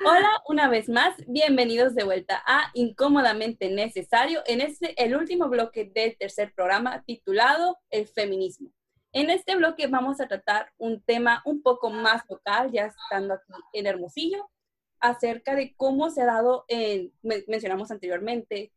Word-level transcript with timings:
Hola, 0.00 0.42
una 0.48 0.68
vez 0.68 0.88
más, 0.88 1.14
bienvenidos 1.28 1.94
de 1.94 2.02
vuelta 2.02 2.42
a 2.46 2.70
Incómodamente 2.74 3.68
Necesario 3.68 4.42
en 4.46 4.60
este, 4.60 5.00
el 5.02 5.14
último 5.14 5.48
bloque 5.48 5.84
del 5.84 6.16
tercer 6.16 6.52
programa 6.54 7.04
titulado 7.04 7.78
El 7.90 8.08
feminismo. 8.08 8.70
En 9.12 9.30
este 9.30 9.54
bloque 9.54 9.86
vamos 9.86 10.20
a 10.20 10.26
tratar 10.26 10.72
un 10.78 11.02
tema 11.02 11.42
un 11.44 11.62
poco 11.62 11.90
más 11.90 12.22
local, 12.28 12.72
ya 12.72 12.86
estando 12.86 13.34
aquí 13.34 13.52
en 13.74 13.86
Hermosillo, 13.86 14.50
acerca 14.98 15.54
de 15.54 15.74
cómo 15.76 16.10
se 16.10 16.22
ha 16.22 16.26
dado, 16.26 16.64
en, 16.68 17.12
mencionamos 17.22 17.90
anteriormente, 17.90 18.72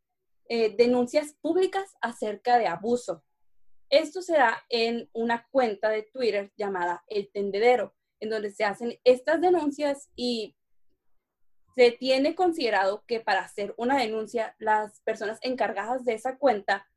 eh, 0.48 0.76
denuncias 0.76 1.34
públicas 1.40 1.96
acerca 2.00 2.58
de 2.58 2.68
abuso. 2.68 3.24
Esto 3.90 4.22
se 4.22 4.34
da 4.34 4.64
en 4.68 5.08
una 5.12 5.46
cuenta 5.50 5.88
de 5.88 6.02
Twitter 6.02 6.52
llamada 6.56 7.02
El 7.08 7.30
Tendedero, 7.32 7.94
en 8.20 8.30
donde 8.30 8.50
se 8.50 8.64
hacen 8.64 8.98
estas 9.04 9.40
denuncias 9.40 10.10
y 10.14 10.56
se 11.76 11.92
tiene 11.92 12.34
considerado 12.34 13.04
que 13.06 13.20
para 13.20 13.40
hacer 13.40 13.74
una 13.76 13.98
denuncia, 13.98 14.56
las 14.58 15.00
personas 15.02 15.38
encargadas 15.42 16.06
de 16.06 16.14
esa 16.14 16.38
cuenta 16.38 16.88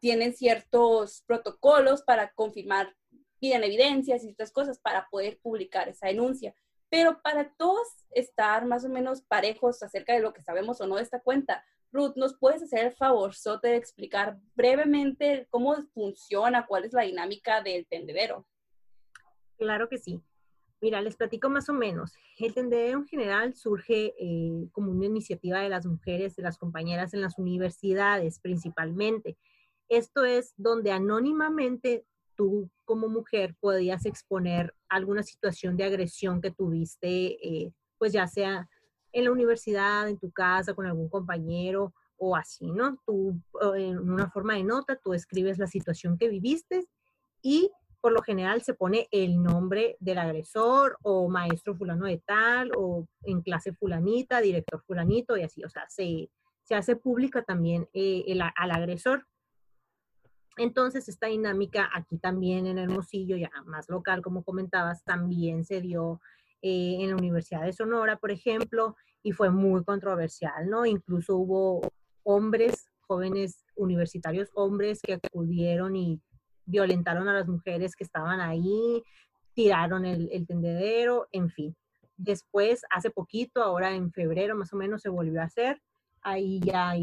tienen 0.00 0.34
ciertos 0.34 1.22
protocolos 1.26 2.02
para 2.02 2.32
confirmar, 2.32 2.96
piden 3.38 3.62
evidencias 3.62 4.24
y 4.24 4.30
otras 4.30 4.52
cosas 4.52 4.78
para 4.78 5.06
poder 5.10 5.38
publicar 5.42 5.90
esa 5.90 6.06
denuncia. 6.06 6.54
Pero 6.88 7.20
para 7.20 7.52
todos 7.56 7.86
estar 8.10 8.64
más 8.64 8.86
o 8.86 8.88
menos 8.88 9.20
parejos 9.20 9.82
acerca 9.82 10.14
de 10.14 10.20
lo 10.20 10.32
que 10.32 10.42
sabemos 10.42 10.80
o 10.80 10.86
no 10.86 10.96
de 10.96 11.02
esta 11.02 11.20
cuenta, 11.20 11.62
Ruth, 11.92 12.16
¿nos 12.16 12.38
puedes 12.38 12.62
hacer 12.62 12.86
el 12.86 12.92
favor 12.92 13.34
de 13.62 13.76
explicar 13.76 14.38
brevemente 14.54 15.46
cómo 15.50 15.76
funciona, 15.92 16.66
cuál 16.66 16.86
es 16.86 16.94
la 16.94 17.02
dinámica 17.02 17.60
del 17.60 17.86
tendedero? 17.86 18.46
Claro 19.58 19.90
que 19.90 19.98
sí. 19.98 20.22
Mira, 20.80 21.00
les 21.00 21.16
platico 21.16 21.48
más 21.48 21.68
o 21.68 21.72
menos. 21.72 22.12
El 22.38 22.52
tendedero 22.52 22.98
en 22.98 23.06
general 23.06 23.54
surge 23.54 24.14
eh, 24.18 24.68
como 24.72 24.90
una 24.90 25.06
iniciativa 25.06 25.60
de 25.60 25.70
las 25.70 25.86
mujeres, 25.86 26.36
de 26.36 26.42
las 26.42 26.58
compañeras 26.58 27.14
en 27.14 27.22
las 27.22 27.38
universidades 27.38 28.38
principalmente. 28.40 29.38
Esto 29.88 30.24
es 30.24 30.52
donde 30.56 30.90
anónimamente 30.92 32.04
tú 32.34 32.70
como 32.84 33.08
mujer 33.08 33.56
podías 33.58 34.04
exponer 34.04 34.74
alguna 34.88 35.22
situación 35.22 35.76
de 35.76 35.84
agresión 35.84 36.40
que 36.42 36.50
tuviste, 36.50 37.38
eh, 37.46 37.72
pues 37.98 38.12
ya 38.12 38.26
sea 38.26 38.68
en 39.12 39.24
la 39.24 39.32
universidad, 39.32 40.08
en 40.08 40.18
tu 40.18 40.30
casa, 40.30 40.74
con 40.74 40.86
algún 40.86 41.08
compañero 41.08 41.94
o 42.18 42.36
así, 42.36 42.70
¿no? 42.70 42.98
Tú 43.06 43.40
en 43.76 43.98
una 43.98 44.30
forma 44.30 44.54
de 44.54 44.64
nota, 44.64 44.96
tú 44.96 45.14
escribes 45.14 45.58
la 45.58 45.66
situación 45.66 46.18
que 46.18 46.28
viviste 46.28 46.86
y 47.42 47.70
por 48.06 48.12
lo 48.12 48.22
general 48.22 48.62
se 48.62 48.72
pone 48.72 49.08
el 49.10 49.42
nombre 49.42 49.96
del 49.98 50.18
agresor 50.18 50.96
o 51.02 51.28
maestro 51.28 51.74
fulano 51.74 52.06
de 52.06 52.18
tal 52.24 52.70
o 52.76 53.08
en 53.24 53.42
clase 53.42 53.72
fulanita, 53.72 54.40
director 54.40 54.80
fulanito 54.86 55.36
y 55.36 55.42
así, 55.42 55.64
o 55.64 55.68
sea, 55.68 55.86
se, 55.88 56.30
se 56.62 56.76
hace 56.76 56.94
pública 56.94 57.42
también 57.42 57.88
eh, 57.94 58.22
el, 58.28 58.42
al 58.42 58.70
agresor. 58.70 59.26
Entonces, 60.56 61.08
esta 61.08 61.26
dinámica 61.26 61.90
aquí 61.92 62.16
también 62.16 62.68
en 62.68 62.78
Hermosillo, 62.78 63.36
ya 63.36 63.50
más 63.64 63.88
local, 63.88 64.22
como 64.22 64.44
comentabas, 64.44 65.02
también 65.02 65.64
se 65.64 65.80
dio 65.80 66.20
eh, 66.62 66.98
en 67.00 67.10
la 67.10 67.16
Universidad 67.16 67.64
de 67.64 67.72
Sonora, 67.72 68.18
por 68.18 68.30
ejemplo, 68.30 68.94
y 69.24 69.32
fue 69.32 69.50
muy 69.50 69.82
controversial, 69.82 70.70
¿no? 70.70 70.86
Incluso 70.86 71.34
hubo 71.34 71.80
hombres, 72.22 72.88
jóvenes 73.00 73.64
universitarios, 73.74 74.48
hombres 74.54 75.00
que 75.02 75.14
acudieron 75.14 75.96
y 75.96 76.22
violentaron 76.66 77.28
a 77.28 77.32
las 77.32 77.48
mujeres 77.48 77.96
que 77.96 78.04
estaban 78.04 78.40
ahí, 78.40 79.02
tiraron 79.54 80.04
el, 80.04 80.28
el 80.32 80.46
tendedero, 80.46 81.28
en 81.32 81.50
fin. 81.50 81.76
Después, 82.16 82.82
hace 82.90 83.10
poquito, 83.10 83.62
ahora 83.62 83.94
en 83.94 84.12
febrero 84.12 84.56
más 84.56 84.72
o 84.72 84.76
menos, 84.76 85.02
se 85.02 85.08
volvió 85.08 85.40
a 85.40 85.44
hacer. 85.44 85.80
Ahí 86.22 86.60
ya 86.60 86.94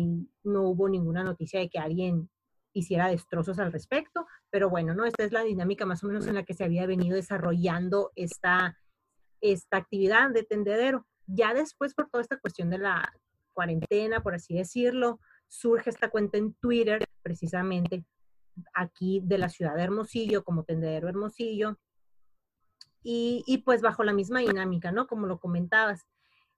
no 0.44 0.64
hubo 0.64 0.89
ninguna 0.89 1.23
noticia 1.23 1.59
de 1.59 1.70
que 1.70 1.80
alguien 1.80 2.30
hiciera 2.73 3.08
destrozos 3.08 3.60
al 3.60 3.71
respecto, 3.71 4.26
pero 4.49 4.70
bueno, 4.70 4.93
¿no? 4.93 5.05
Esta 5.05 5.23
es 5.23 5.32
la 5.32 5.43
dinámica 5.43 5.86
más 5.86 6.04
o 6.04 6.08
menos 6.08 6.27
en 6.27 6.36
la 6.36 6.43
que 6.43 6.54
se 6.54 6.64
había 6.64 6.86
venido 6.88 7.15
desarrollando 7.15 8.11
esta, 8.15 8.77
esta 9.42 9.77
actividad 9.77 10.32
de 10.32 10.43
tendedero. 10.43 11.05
Ya 11.27 11.54
después, 11.54 11.93
por 11.93 12.09
toda 12.09 12.21
esta 12.21 12.39
cuestión 12.39 12.70
de 12.70 12.80
la 12.80 13.14
cuarentena, 13.54 14.21
por 14.21 14.33
así 14.33 14.55
decirlo, 14.55 15.20
surge 15.48 15.92
esta 15.92 16.09
cuenta 16.09 16.38
en 16.38 16.54
Twitter, 16.55 17.04
precisamente 17.21 18.04
aquí 18.73 19.21
de 19.23 19.37
la 19.37 19.49
ciudad 19.49 19.75
de 19.75 19.83
Hermosillo, 19.83 20.43
como 20.43 20.64
Tendedero 20.64 21.09
Hermosillo, 21.09 21.77
y, 23.03 23.43
y 23.45 23.59
pues 23.59 23.81
bajo 23.81 24.03
la 24.03 24.14
misma 24.14 24.39
dinámica, 24.39 24.91
¿no? 24.91 25.08
Como 25.08 25.27
lo 25.27 25.39
comentabas, 25.39 26.08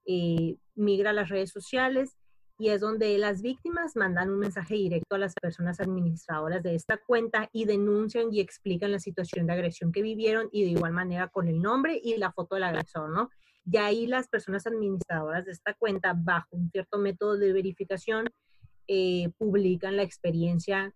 eh, 0.06 0.56
migra 0.76 1.10
a 1.10 1.12
las 1.12 1.28
redes 1.28 1.50
sociales 1.50 2.16
y 2.58 2.68
es 2.68 2.80
donde 2.80 3.18
las 3.18 3.42
víctimas 3.42 3.96
mandan 3.96 4.30
un 4.30 4.38
mensaje 4.38 4.74
directo 4.74 5.16
a 5.16 5.18
las 5.18 5.34
personas 5.34 5.80
administradoras 5.80 6.62
de 6.62 6.74
esta 6.74 6.96
cuenta 6.96 7.50
y 7.52 7.64
denuncian 7.64 8.32
y 8.32 8.40
explican 8.40 8.92
la 8.92 8.98
situación 8.98 9.46
de 9.46 9.52
agresión 9.52 9.92
que 9.92 10.02
vivieron 10.02 10.48
y 10.52 10.62
de 10.62 10.70
igual 10.70 10.92
manera 10.92 11.28
con 11.28 11.48
el 11.48 11.60
nombre 11.60 12.00
y 12.02 12.16
la 12.16 12.32
foto 12.32 12.54
del 12.54 12.64
agresor, 12.64 13.10
¿no? 13.10 13.30
Y 13.70 13.76
ahí 13.78 14.06
las 14.06 14.28
personas 14.28 14.66
administradoras 14.66 15.44
de 15.44 15.52
esta 15.52 15.74
cuenta, 15.74 16.14
bajo 16.16 16.56
un 16.56 16.70
cierto 16.70 16.98
método 16.98 17.36
de 17.36 17.52
verificación, 17.52 18.30
eh, 18.86 19.30
publican 19.36 19.96
la 19.96 20.04
experiencia 20.04 20.94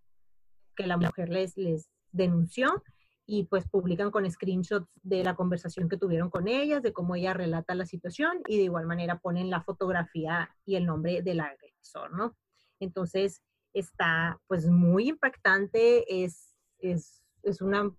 que 0.80 0.86
la 0.88 0.96
mujer 0.96 1.28
les, 1.28 1.56
les 1.56 1.90
denunció 2.12 2.82
y 3.26 3.44
pues 3.44 3.68
publican 3.68 4.10
con 4.10 4.28
screenshots 4.28 4.88
de 5.02 5.22
la 5.22 5.36
conversación 5.36 5.88
que 5.88 5.96
tuvieron 5.96 6.30
con 6.30 6.48
ellas, 6.48 6.82
de 6.82 6.92
cómo 6.92 7.14
ella 7.14 7.32
relata 7.32 7.74
la 7.74 7.86
situación 7.86 8.40
y 8.48 8.56
de 8.56 8.64
igual 8.64 8.86
manera 8.86 9.20
ponen 9.20 9.50
la 9.50 9.62
fotografía 9.62 10.50
y 10.64 10.74
el 10.74 10.86
nombre 10.86 11.22
del 11.22 11.40
agresor, 11.40 12.12
¿no? 12.12 12.36
Entonces 12.80 13.40
está 13.72 14.40
pues 14.48 14.66
muy 14.66 15.10
impactante, 15.10 16.24
es, 16.24 16.56
es, 16.78 17.22
es 17.42 17.60
una 17.60 17.94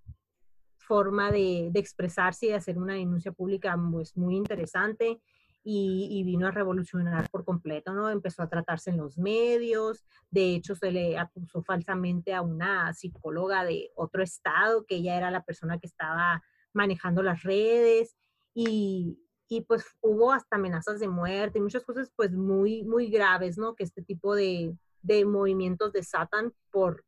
forma 0.78 1.32
de, 1.32 1.70
de, 1.72 1.80
expresarse 1.80 2.48
y 2.48 2.50
de 2.50 2.56
hacer 2.56 2.78
una 2.78 2.96
denuncia 2.96 3.32
pública 3.32 3.78
pues 3.92 4.18
muy 4.18 4.36
interesante 4.36 5.22
y, 5.64 6.24
vino 6.24 6.48
a 6.48 6.52
revolucionar 6.52 7.30
por 7.30 7.46
completo, 7.46 7.94
¿no? 7.94 8.10
Empezó 8.10 8.42
a 8.42 8.50
tratarse 8.50 8.90
en 8.90 8.98
los 8.98 9.18
medios, 9.18 10.04
de 10.30 10.56
hecho 10.56 10.76
se 10.76 10.92
le 10.92 11.18
acusó 11.18 11.62
falsamente 11.64 12.34
a 12.34 12.42
una 12.42 12.94
psicóloga 12.94 13.64
de 13.64 13.92
otro 13.96 14.24
estado, 14.24 14.86
que 14.86 14.96
ella 14.96 15.18
era 15.18 15.32
la 15.32 15.44
persona 15.44 15.78
que 15.78 15.88
estaba 15.88 16.42
manejando 16.74 17.22
las 17.22 17.44
redes 17.44 18.16
y, 18.54 19.20
y 19.48 19.62
pues 19.62 19.86
hubo 20.02 20.32
hasta 20.32 20.56
amenazas 20.56 21.00
de 21.00 21.08
muerte 21.08 21.60
y 21.60 21.62
muchas 21.62 21.84
cosas 21.84 22.12
pues 22.16 22.32
muy, 22.32 22.84
muy 22.84 23.10
graves, 23.10 23.58
¿no? 23.58 23.76
Que 23.76 23.84
este 23.84 24.02
tipo 24.02 24.34
de, 24.36 24.76
de 25.02 25.26
movimientos 25.26 25.94
desatan 25.94 26.54
por, 26.72 27.06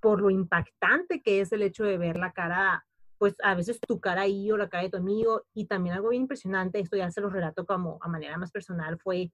por 0.00 0.20
lo 0.20 0.30
impactante 0.30 1.22
que 1.22 1.40
es 1.40 1.52
el 1.52 1.62
hecho 1.62 1.84
de 1.84 1.96
ver 1.96 2.18
la 2.18 2.32
cara 2.32 2.84
pues 3.20 3.34
a 3.42 3.54
veces 3.54 3.78
tu 3.80 4.00
cara 4.00 4.22
ahí 4.22 4.50
o 4.50 4.56
la 4.56 4.70
cara 4.70 4.84
de 4.84 4.88
tu 4.88 4.96
amigo. 4.96 5.44
Y 5.52 5.66
también 5.66 5.94
algo 5.94 6.08
bien 6.08 6.22
impresionante, 6.22 6.80
esto 6.80 6.96
ya 6.96 7.10
se 7.10 7.20
lo 7.20 7.28
relato 7.28 7.66
como 7.66 7.98
a 8.00 8.08
manera 8.08 8.38
más 8.38 8.50
personal, 8.50 8.98
fue 8.98 9.30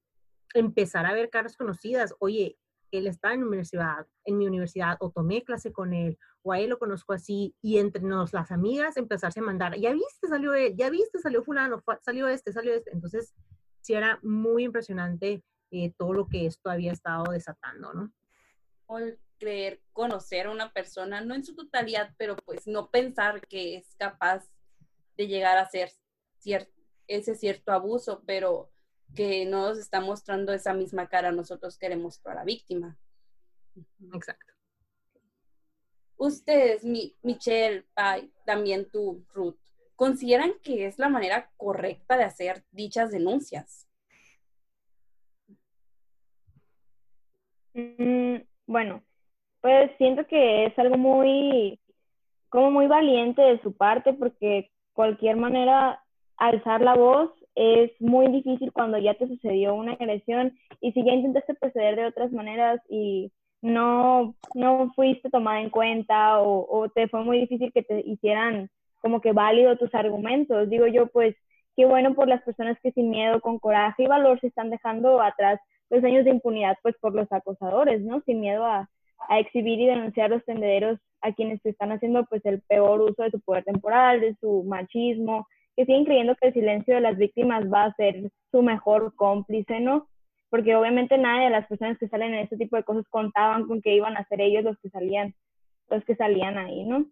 empezar 0.54 1.06
a 1.06 1.14
ver 1.14 1.30
caras 1.30 1.56
conocidas. 1.56 2.12
Oye, 2.18 2.58
él 2.90 3.06
está 3.06 3.32
en 3.32 3.42
mi 3.42 3.46
universidad, 3.46 4.04
en 4.24 4.38
mi 4.38 4.46
universidad, 4.48 4.96
o 4.98 5.12
tomé 5.12 5.44
clase 5.44 5.72
con 5.72 5.94
él, 5.94 6.18
o 6.42 6.52
a 6.52 6.58
él 6.58 6.70
lo 6.70 6.80
conozco 6.80 7.12
así, 7.12 7.54
y 7.62 7.78
entre 7.78 8.02
nos, 8.02 8.32
las 8.32 8.50
amigas, 8.50 8.96
empezarse 8.96 9.38
a 9.38 9.44
mandar, 9.44 9.78
ya 9.78 9.92
viste, 9.92 10.26
salió 10.28 10.54
él, 10.54 10.74
ya 10.76 10.90
viste, 10.90 11.20
salió 11.20 11.44
fulano, 11.44 11.80
salió 12.02 12.26
este, 12.26 12.52
salió 12.52 12.74
este. 12.74 12.90
Entonces, 12.92 13.36
sí 13.82 13.94
era 13.94 14.18
muy 14.24 14.64
impresionante 14.64 15.44
eh, 15.70 15.92
todo 15.96 16.12
lo 16.12 16.26
que 16.26 16.46
esto 16.46 16.70
había 16.70 16.90
estado 16.90 17.30
desatando, 17.30 17.92
¿no? 17.94 18.12
Creer 19.38 19.80
conocer 19.92 20.46
a 20.46 20.50
una 20.50 20.72
persona, 20.72 21.20
no 21.20 21.34
en 21.34 21.44
su 21.44 21.54
totalidad, 21.54 22.14
pero 22.16 22.36
pues 22.44 22.66
no 22.66 22.90
pensar 22.90 23.46
que 23.46 23.76
es 23.76 23.94
capaz 23.96 24.44
de 25.16 25.26
llegar 25.26 25.58
a 25.58 25.62
hacer 25.62 25.92
ese 27.08 27.34
cierto 27.34 27.72
abuso, 27.72 28.22
pero 28.26 28.70
que 29.14 29.44
no 29.46 29.68
nos 29.68 29.78
está 29.78 30.00
mostrando 30.00 30.52
esa 30.52 30.74
misma 30.74 31.08
cara 31.08 31.32
nosotros 31.32 31.78
queremos 31.78 32.18
para 32.18 32.36
la 32.36 32.44
víctima. 32.44 32.98
Exacto. 34.12 34.52
Ustedes, 36.16 36.82
Michelle, 37.22 37.86
también 38.44 38.90
tú, 38.90 39.24
Ruth, 39.34 39.58
¿consideran 39.96 40.54
que 40.62 40.86
es 40.86 40.98
la 40.98 41.08
manera 41.08 41.50
correcta 41.56 42.16
de 42.16 42.24
hacer 42.24 42.64
dichas 42.70 43.10
denuncias? 43.10 43.86
Mm, 47.74 48.36
bueno, 48.66 49.04
pues 49.66 49.90
siento 49.98 50.24
que 50.28 50.66
es 50.66 50.78
algo 50.78 50.96
muy, 50.96 51.80
como 52.50 52.70
muy 52.70 52.86
valiente 52.86 53.42
de 53.42 53.60
su 53.62 53.76
parte, 53.76 54.12
porque 54.12 54.70
cualquier 54.92 55.36
manera 55.36 56.00
alzar 56.36 56.82
la 56.82 56.94
voz 56.94 57.32
es 57.56 57.90
muy 58.00 58.28
difícil 58.28 58.70
cuando 58.70 58.96
ya 58.98 59.14
te 59.14 59.26
sucedió 59.26 59.74
una 59.74 59.94
agresión 59.94 60.56
y 60.80 60.92
si 60.92 61.04
ya 61.04 61.14
intentaste 61.14 61.54
proceder 61.54 61.96
de 61.96 62.06
otras 62.06 62.30
maneras 62.30 62.80
y 62.88 63.32
no, 63.60 64.36
no 64.54 64.92
fuiste 64.94 65.30
tomada 65.30 65.60
en 65.60 65.70
cuenta 65.70 66.38
o, 66.38 66.64
o 66.70 66.88
te 66.88 67.08
fue 67.08 67.24
muy 67.24 67.40
difícil 67.40 67.72
que 67.72 67.82
te 67.82 68.02
hicieran 68.06 68.70
como 69.02 69.20
que 69.20 69.32
válido 69.32 69.76
tus 69.78 69.92
argumentos. 69.96 70.70
Digo 70.70 70.86
yo, 70.86 71.08
pues 71.08 71.34
qué 71.74 71.86
bueno 71.86 72.14
por 72.14 72.28
las 72.28 72.40
personas 72.42 72.78
que 72.84 72.92
sin 72.92 73.10
miedo, 73.10 73.40
con 73.40 73.58
coraje 73.58 74.04
y 74.04 74.06
valor 74.06 74.38
se 74.38 74.46
están 74.46 74.70
dejando 74.70 75.20
atrás 75.20 75.58
los 75.90 76.04
años 76.04 76.24
de 76.24 76.30
impunidad 76.30 76.76
pues 76.84 76.94
por 77.00 77.16
los 77.16 77.32
acosadores, 77.32 78.00
¿no? 78.02 78.20
Sin 78.26 78.40
miedo 78.40 78.64
a, 78.64 78.88
a 79.28 79.38
exhibir 79.38 79.80
y 79.80 79.86
denunciar 79.86 80.30
los 80.30 80.44
tendederos 80.44 80.98
a 81.20 81.32
quienes 81.32 81.64
están 81.64 81.92
haciendo 81.92 82.24
pues 82.26 82.44
el 82.44 82.60
peor 82.62 83.00
uso 83.00 83.22
de 83.22 83.30
su 83.30 83.40
poder 83.40 83.64
temporal, 83.64 84.20
de 84.20 84.36
su 84.40 84.64
machismo, 84.64 85.46
que 85.76 85.84
siguen 85.84 86.04
creyendo 86.04 86.34
que 86.36 86.48
el 86.48 86.54
silencio 86.54 86.94
de 86.94 87.00
las 87.00 87.18
víctimas 87.18 87.70
va 87.70 87.84
a 87.84 87.94
ser 87.94 88.30
su 88.50 88.62
mejor 88.62 89.14
cómplice, 89.14 89.80
¿no? 89.80 90.08
Porque 90.48 90.74
obviamente 90.74 91.18
nadie 91.18 91.44
de 91.44 91.50
las 91.50 91.66
personas 91.66 91.98
que 91.98 92.08
salen 92.08 92.34
en 92.34 92.40
este 92.40 92.56
tipo 92.56 92.76
de 92.76 92.84
cosas 92.84 93.04
contaban 93.10 93.66
con 93.66 93.82
que 93.82 93.94
iban 93.94 94.16
a 94.16 94.24
ser 94.28 94.40
ellos 94.40 94.64
los 94.64 94.78
que 94.78 94.88
salían, 94.88 95.34
los 95.90 96.04
que 96.04 96.16
salían 96.16 96.56
ahí, 96.56 96.84
¿no? 96.84 97.04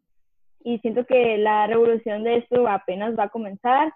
Y 0.63 0.79
siento 0.79 1.05
que 1.05 1.37
la 1.37 1.67
revolución 1.67 2.25
de 2.25 2.39
esto 2.39 2.67
apenas 2.67 3.19
va 3.19 3.25
a 3.25 3.29
comenzar, 3.29 3.93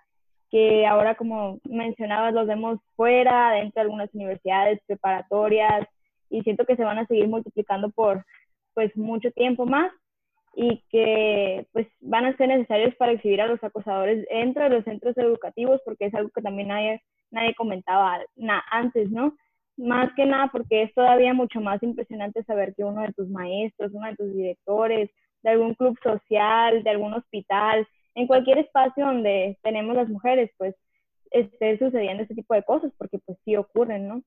que 0.51 0.87
ahora 0.87 1.15
como 1.15 1.61
mencionabas 1.65 2.35
los 2.35 2.47
vemos 2.47 2.79
fuera, 2.95 3.53
dentro 3.53 3.75
de 3.77 3.81
algunas 3.83 4.15
universidades 4.15 4.81
preparatorias, 4.87 5.89
y 6.31 6.43
siento 6.43 6.65
que 6.65 6.77
se 6.77 6.85
van 6.85 6.99
a 6.99 7.07
seguir 7.07 7.29
multiplicando 7.29 7.91
por 7.91 8.25
pues 8.75 8.97
mucho 8.97 9.31
tiempo 9.33 9.67
más 9.67 9.93
y 10.55 10.83
que 10.91 11.67
pues 11.73 11.87
van 12.01 12.27
a 12.27 12.37
ser 12.37 12.49
necesarios 12.49 12.95
para 12.97 13.13
exhibir 13.13 13.41
a 13.41 13.47
los 13.47 13.63
acosadores 13.63 14.27
dentro 14.31 14.65
de 14.65 14.71
los 14.71 14.85
centros 14.85 15.17
educativos 15.17 15.81
porque 15.85 16.07
es 16.07 16.15
algo 16.15 16.31
que 16.31 16.43
también 16.43 16.69
nadie, 16.69 17.03
nadie 17.31 17.55
comentaba 17.55 18.21
antes, 18.71 19.11
¿no? 19.11 19.37
Más 19.77 20.13
que 20.15 20.27
nada 20.27 20.49
porque 20.51 20.83
es 20.83 20.95
todavía 20.95 21.33
mucho 21.35 21.61
más 21.61 21.83
impresionante 21.83 22.43
saber 22.45 22.75
que 22.75 22.85
uno 22.85 23.03
de 23.03 23.13
tus 23.13 23.29
maestros, 23.29 23.93
uno 23.95 24.07
de 24.09 24.17
tus 24.17 24.35
directores, 24.35 25.11
de 25.43 25.51
algún 25.51 25.75
club 25.75 25.97
social, 26.03 26.83
de 26.83 26.91
algún 26.91 27.15
hospital, 27.15 27.87
en 28.15 28.27
cualquier 28.27 28.59
espacio 28.59 29.05
donde 29.07 29.57
tenemos 29.63 29.95
las 29.95 30.09
mujeres, 30.09 30.51
pues 30.59 30.75
esté 31.31 31.79
sucediendo 31.79 32.23
este 32.23 32.35
tipo 32.35 32.55
de 32.55 32.65
cosas, 32.65 32.93
porque 32.99 33.19
pues 33.19 33.39
sí 33.45 33.55
ocurren, 33.55 34.09
¿no? 34.09 34.23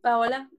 Paola. 0.00 0.50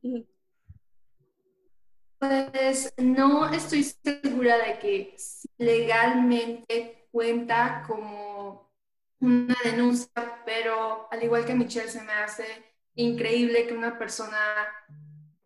Pues 2.19 2.93
no 2.97 3.49
estoy 3.49 3.83
segura 3.83 4.57
de 4.57 4.79
que 4.79 5.15
legalmente 5.57 7.07
cuenta 7.11 7.83
como 7.87 8.71
una 9.19 9.55
denuncia, 9.63 10.11
pero 10.45 11.07
al 11.11 11.23
igual 11.23 11.45
que 11.45 11.55
Michelle 11.55 11.89
se 11.89 12.03
me 12.03 12.13
hace 12.13 12.45
increíble 12.95 13.65
que 13.67 13.73
una 13.73 13.97
persona 13.97 14.37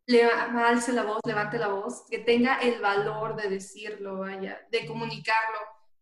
le 0.07 0.23
alce 0.23 0.91
la 0.91 1.03
voz, 1.03 1.21
levante 1.25 1.57
la 1.57 1.69
voz, 1.69 2.06
que 2.09 2.19
tenga 2.19 2.57
el 2.57 2.79
valor 2.81 3.35
de 3.35 3.50
decirlo, 3.50 4.23
de 4.25 4.85
comunicarlo. 4.85 5.59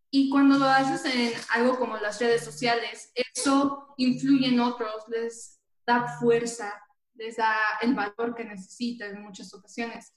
Y 0.10 0.30
cuando 0.30 0.60
lo 0.60 0.65
haces 0.65 1.06
en 1.06 1.33
algo 1.51 1.77
como 1.80 1.98
las 1.98 2.19
redes 2.19 2.44
sociales, 2.44 3.12
eso 3.36 3.94
influye 3.98 4.48
en 4.48 4.60
otros, 4.60 5.07
les 5.07 5.60
da 5.85 6.07
fuerza, 6.19 6.81
les 7.15 7.38
da 7.38 7.56
el 7.81 7.94
valor 7.94 8.35
que 8.35 8.45
necesitan 8.45 9.15
en 9.15 9.24
muchas 9.24 9.53
ocasiones 9.53 10.13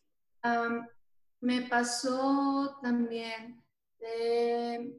me 1.41 1.63
pasó 1.63 2.79
también, 2.83 3.63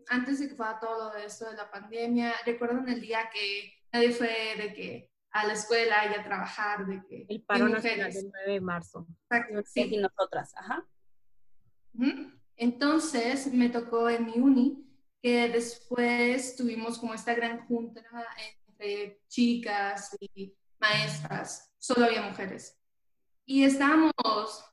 antes 0.10 0.40
de 0.40 0.50
que 0.50 0.56
fuera 0.56 0.80
todo 0.80 1.10
lo 1.10 1.16
de 1.16 1.26
esto 1.26 1.50
de 1.50 1.58
la 1.58 1.70
pandemia, 1.70 2.34
recuerdo 2.46 2.80
en 2.80 2.90
el 2.90 3.02
día 3.02 3.30
que 3.32 3.74
nadie 3.92 4.12
fue 4.12 4.56
de 4.58 4.74
que 4.74 5.12
a 5.32 5.46
la 5.46 5.54
escuela 5.54 6.06
y 6.06 6.20
a 6.20 6.24
trabajar, 6.24 6.86
de 6.86 7.04
que... 7.08 7.26
El 7.30 7.44
paro 7.44 7.68
nacional 7.70 8.12
del 8.12 8.32
9 8.32 8.52
de 8.54 8.62
marzo. 8.62 9.08
Exacto, 9.30 9.62
sí. 9.66 9.82
Y 9.92 9.98
nosotras, 9.98 10.54
ajá. 10.56 10.88
Entonces 12.56 13.52
me 13.54 13.70
tocó 13.70 14.10
en 14.10 14.26
mi 14.26 14.40
uni 14.40 14.84
que 15.22 15.50
después 15.50 16.56
tuvimos 16.56 16.98
como 16.98 17.14
esta 17.14 17.34
gran 17.34 17.66
junta 17.68 18.02
entre 18.78 19.22
chicas 19.28 20.16
y 20.22 20.54
maestras, 20.80 21.74
solo 21.80 22.06
había 22.06 22.22
mujeres. 22.22 22.80
Y 23.46 23.64
estábamos 23.64 24.14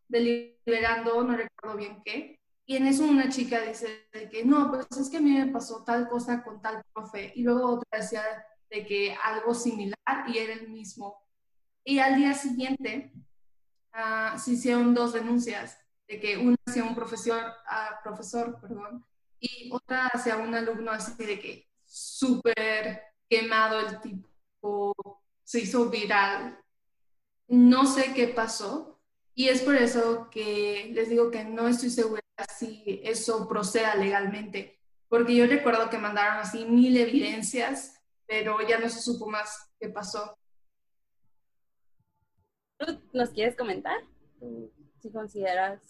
deliberando, 0.08 1.22
no 1.24 1.36
recuerdo 1.36 1.76
bien 1.76 2.02
qué, 2.04 2.38
y 2.66 2.76
en 2.76 2.86
eso 2.86 3.04
una 3.04 3.28
chica 3.28 3.60
dice 3.60 4.08
que 4.30 4.44
no, 4.44 4.70
pues 4.70 4.86
es 4.98 5.10
que 5.10 5.18
a 5.18 5.20
mí 5.20 5.30
me 5.30 5.52
pasó 5.52 5.84
tal 5.84 6.08
cosa 6.08 6.42
con 6.42 6.60
tal 6.60 6.82
profe, 6.92 7.32
y 7.34 7.42
luego 7.42 7.74
otra 7.74 8.00
decía 8.00 8.22
de 8.70 8.84
que 8.84 9.16
algo 9.22 9.54
similar 9.54 9.96
y 10.26 10.38
era 10.38 10.54
el 10.54 10.68
mismo. 10.68 11.22
Y 11.84 11.98
al 11.98 12.16
día 12.16 12.34
siguiente 12.34 13.12
uh, 13.94 14.38
se 14.38 14.52
hicieron 14.52 14.94
dos 14.94 15.12
denuncias, 15.12 15.78
de 16.08 16.20
que 16.20 16.36
una 16.36 16.56
hacia 16.66 16.84
un 16.84 16.94
profesor, 16.94 17.42
uh, 17.42 18.02
profesor 18.02 18.58
perdón, 18.60 19.04
y 19.38 19.70
otra 19.72 20.08
hacia 20.08 20.36
un 20.36 20.54
alumno 20.54 20.90
así 20.90 21.12
de 21.22 21.38
que 21.38 21.68
súper 21.84 23.13
quemado 23.28 23.80
el 23.80 24.00
tipo, 24.00 24.94
se 25.42 25.60
hizo 25.60 25.90
viral. 25.90 26.58
No 27.48 27.86
sé 27.86 28.14
qué 28.14 28.28
pasó, 28.28 29.00
y 29.34 29.48
es 29.48 29.62
por 29.62 29.74
eso 29.74 30.28
que 30.30 30.90
les 30.94 31.08
digo 31.08 31.30
que 31.30 31.44
no 31.44 31.68
estoy 31.68 31.90
segura 31.90 32.22
si 32.56 33.00
eso 33.04 33.48
proceda 33.48 33.94
legalmente, 33.96 34.78
porque 35.08 35.34
yo 35.34 35.46
recuerdo 35.46 35.90
que 35.90 35.98
mandaron 35.98 36.38
así 36.38 36.64
mil 36.64 36.96
evidencias, 36.96 38.00
pero 38.26 38.58
ya 38.66 38.78
no 38.78 38.88
se 38.88 39.00
supo 39.00 39.28
más 39.28 39.70
qué 39.78 39.88
pasó. 39.88 40.36
¿Nos 43.12 43.30
quieres 43.30 43.56
comentar? 43.56 43.98
Si 45.00 45.10
consideras 45.10 45.80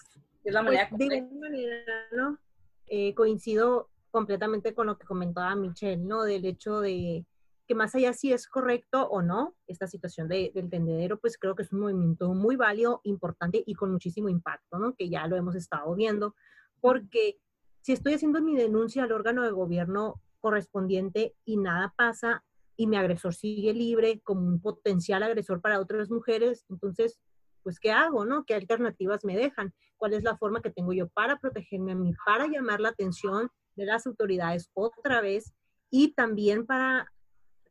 que 0.42 0.50
es 0.50 0.54
la 0.54 0.62
manera 0.62 0.88
pues, 0.90 1.08
De 1.08 1.22
manera, 1.22 2.08
¿no? 2.12 2.38
Eh, 2.86 3.14
coincido 3.14 3.88
completamente 4.14 4.74
con 4.74 4.86
lo 4.86 4.96
que 4.96 5.08
comentaba 5.08 5.56
Michelle, 5.56 5.96
¿no? 5.96 6.22
Del 6.22 6.44
hecho 6.44 6.78
de 6.78 7.26
que 7.66 7.74
más 7.74 7.96
allá 7.96 8.12
si 8.12 8.32
es 8.32 8.46
correcto 8.46 9.08
o 9.08 9.22
no 9.22 9.56
esta 9.66 9.88
situación 9.88 10.28
del 10.28 10.70
tendedero, 10.70 11.18
pues 11.18 11.36
creo 11.36 11.56
que 11.56 11.64
es 11.64 11.72
un 11.72 11.80
movimiento 11.80 12.32
muy 12.32 12.54
válido, 12.54 13.00
importante 13.02 13.64
y 13.66 13.74
con 13.74 13.90
muchísimo 13.90 14.28
impacto, 14.28 14.78
¿no? 14.78 14.94
Que 14.94 15.08
ya 15.08 15.26
lo 15.26 15.34
hemos 15.34 15.56
estado 15.56 15.92
viendo, 15.96 16.36
porque 16.80 17.40
si 17.80 17.90
estoy 17.90 18.14
haciendo 18.14 18.40
mi 18.40 18.54
denuncia 18.54 19.02
al 19.02 19.10
órgano 19.10 19.42
de 19.42 19.50
gobierno 19.50 20.22
correspondiente 20.38 21.34
y 21.44 21.56
nada 21.56 21.92
pasa 21.96 22.44
y 22.76 22.86
mi 22.86 22.96
agresor 22.96 23.34
sigue 23.34 23.74
libre 23.74 24.20
como 24.20 24.46
un 24.46 24.60
potencial 24.60 25.24
agresor 25.24 25.60
para 25.60 25.80
otras 25.80 26.08
mujeres, 26.08 26.64
entonces, 26.70 27.18
pues, 27.64 27.80
¿qué 27.80 27.90
hago, 27.90 28.24
no? 28.24 28.44
¿Qué 28.44 28.54
alternativas 28.54 29.24
me 29.24 29.36
dejan? 29.36 29.74
¿Cuál 29.96 30.12
es 30.12 30.22
la 30.22 30.36
forma 30.36 30.62
que 30.62 30.70
tengo 30.70 30.92
yo 30.92 31.08
para 31.08 31.40
protegerme 31.40 31.90
a 31.90 31.96
mí, 31.96 32.14
para 32.24 32.46
llamar 32.46 32.78
la 32.78 32.90
atención 32.90 33.50
de 33.76 33.86
las 33.86 34.06
autoridades 34.06 34.70
otra 34.74 35.20
vez 35.20 35.52
y 35.90 36.14
también 36.14 36.66
para 36.66 37.12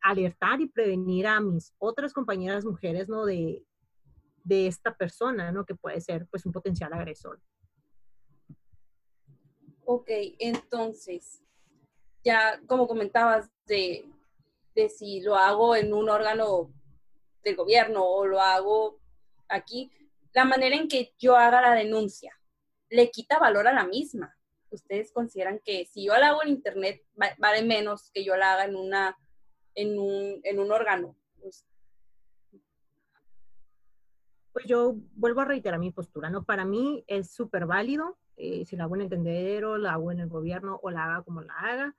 alertar 0.01 0.61
y 0.61 0.67
prevenir 0.67 1.27
a 1.27 1.39
mis 1.39 1.73
otras 1.77 2.13
compañeras 2.13 2.65
mujeres, 2.65 3.07
¿no? 3.07 3.25
De, 3.25 3.63
de 4.43 4.67
esta 4.67 4.95
persona, 4.95 5.51
¿no? 5.51 5.65
Que 5.65 5.75
puede 5.75 6.01
ser, 6.01 6.27
pues, 6.27 6.45
un 6.45 6.51
potencial 6.51 6.93
agresor. 6.93 7.41
Ok, 9.85 10.09
entonces, 10.39 11.41
ya 12.23 12.61
como 12.67 12.87
comentabas 12.87 13.49
de, 13.65 14.05
de 14.75 14.89
si 14.89 15.21
lo 15.21 15.35
hago 15.35 15.75
en 15.75 15.93
un 15.93 16.09
órgano 16.09 16.71
del 17.43 17.55
gobierno 17.55 18.03
o 18.03 18.25
lo 18.25 18.39
hago 18.39 18.99
aquí, 19.49 19.91
la 20.33 20.45
manera 20.45 20.75
en 20.75 20.87
que 20.87 21.13
yo 21.19 21.35
haga 21.35 21.61
la 21.61 21.75
denuncia 21.75 22.33
le 22.89 23.09
quita 23.09 23.39
valor 23.39 23.67
a 23.67 23.73
la 23.73 23.85
misma. 23.85 24.37
¿Ustedes 24.73 25.11
consideran 25.11 25.59
que 25.63 25.85
si 25.85 26.05
yo 26.05 26.17
la 26.17 26.29
hago 26.29 26.43
en 26.43 26.49
internet 26.49 27.03
vale 27.37 27.63
menos 27.63 28.11
que 28.11 28.25
yo 28.25 28.35
la 28.35 28.53
haga 28.53 28.65
en 28.65 28.75
una 28.75 29.17
en 29.75 29.99
un, 29.99 30.39
en 30.43 30.59
un 30.59 30.71
órgano. 30.71 31.15
Pues. 31.39 31.65
pues, 34.51 34.65
yo 34.65 34.95
vuelvo 35.15 35.41
a 35.41 35.45
reiterar 35.45 35.79
mi 35.79 35.91
postura, 35.91 36.29
¿no? 36.29 36.43
Para 36.43 36.65
mí 36.65 37.03
es 37.07 37.31
súper 37.31 37.65
válido, 37.65 38.17
eh, 38.37 38.65
si 38.65 38.75
la 38.75 38.85
hago 38.85 38.95
en 38.95 39.01
el 39.01 39.09
tendedero, 39.09 39.77
la 39.77 39.93
hago 39.93 40.11
en 40.11 40.19
el 40.19 40.29
gobierno 40.29 40.79
o 40.81 40.89
la 40.89 41.05
haga 41.05 41.23
como 41.23 41.41
la 41.41 41.53
haga. 41.53 41.95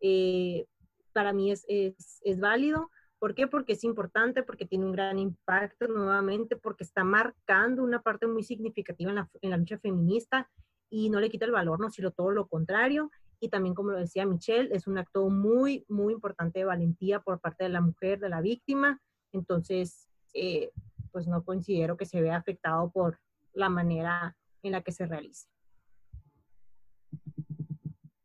Eh, 0.00 0.66
para 1.12 1.32
mí 1.32 1.50
es, 1.50 1.64
es, 1.68 2.20
es 2.22 2.40
válido. 2.40 2.90
¿Por 3.18 3.34
qué? 3.34 3.46
Porque 3.46 3.72
es 3.72 3.84
importante, 3.84 4.42
porque 4.42 4.66
tiene 4.66 4.84
un 4.84 4.92
gran 4.92 5.18
impacto 5.18 5.86
nuevamente, 5.86 6.56
porque 6.56 6.84
está 6.84 7.04
marcando 7.04 7.82
una 7.82 8.02
parte 8.02 8.26
muy 8.26 8.42
significativa 8.42 9.10
en 9.10 9.16
la, 9.16 9.30
en 9.40 9.50
la 9.50 9.56
lucha 9.56 9.78
feminista 9.78 10.50
y 10.94 11.10
no 11.10 11.18
le 11.18 11.30
quita 11.30 11.44
el 11.44 11.50
valor, 11.50 11.80
no, 11.80 11.90
sino 11.90 12.10
todo 12.12 12.30
lo 12.30 12.46
contrario 12.46 13.10
y 13.44 13.50
también, 13.50 13.74
como 13.74 13.90
lo 13.90 13.98
decía 13.98 14.24
Michelle, 14.24 14.74
es 14.74 14.86
un 14.86 14.96
acto 14.96 15.28
muy, 15.28 15.84
muy 15.88 16.14
importante 16.14 16.60
de 16.60 16.64
valentía 16.64 17.20
por 17.20 17.40
parte 17.40 17.64
de 17.64 17.70
la 17.70 17.82
mujer, 17.82 18.18
de 18.18 18.30
la 18.30 18.40
víctima. 18.40 19.02
Entonces, 19.32 20.08
eh, 20.32 20.70
pues 21.12 21.26
no 21.26 21.44
considero 21.44 21.98
que 21.98 22.06
se 22.06 22.22
vea 22.22 22.36
afectado 22.36 22.90
por 22.90 23.20
la 23.52 23.68
manera 23.68 24.34
en 24.62 24.72
la 24.72 24.82
que 24.82 24.92
se 24.92 25.04
realiza. 25.04 25.46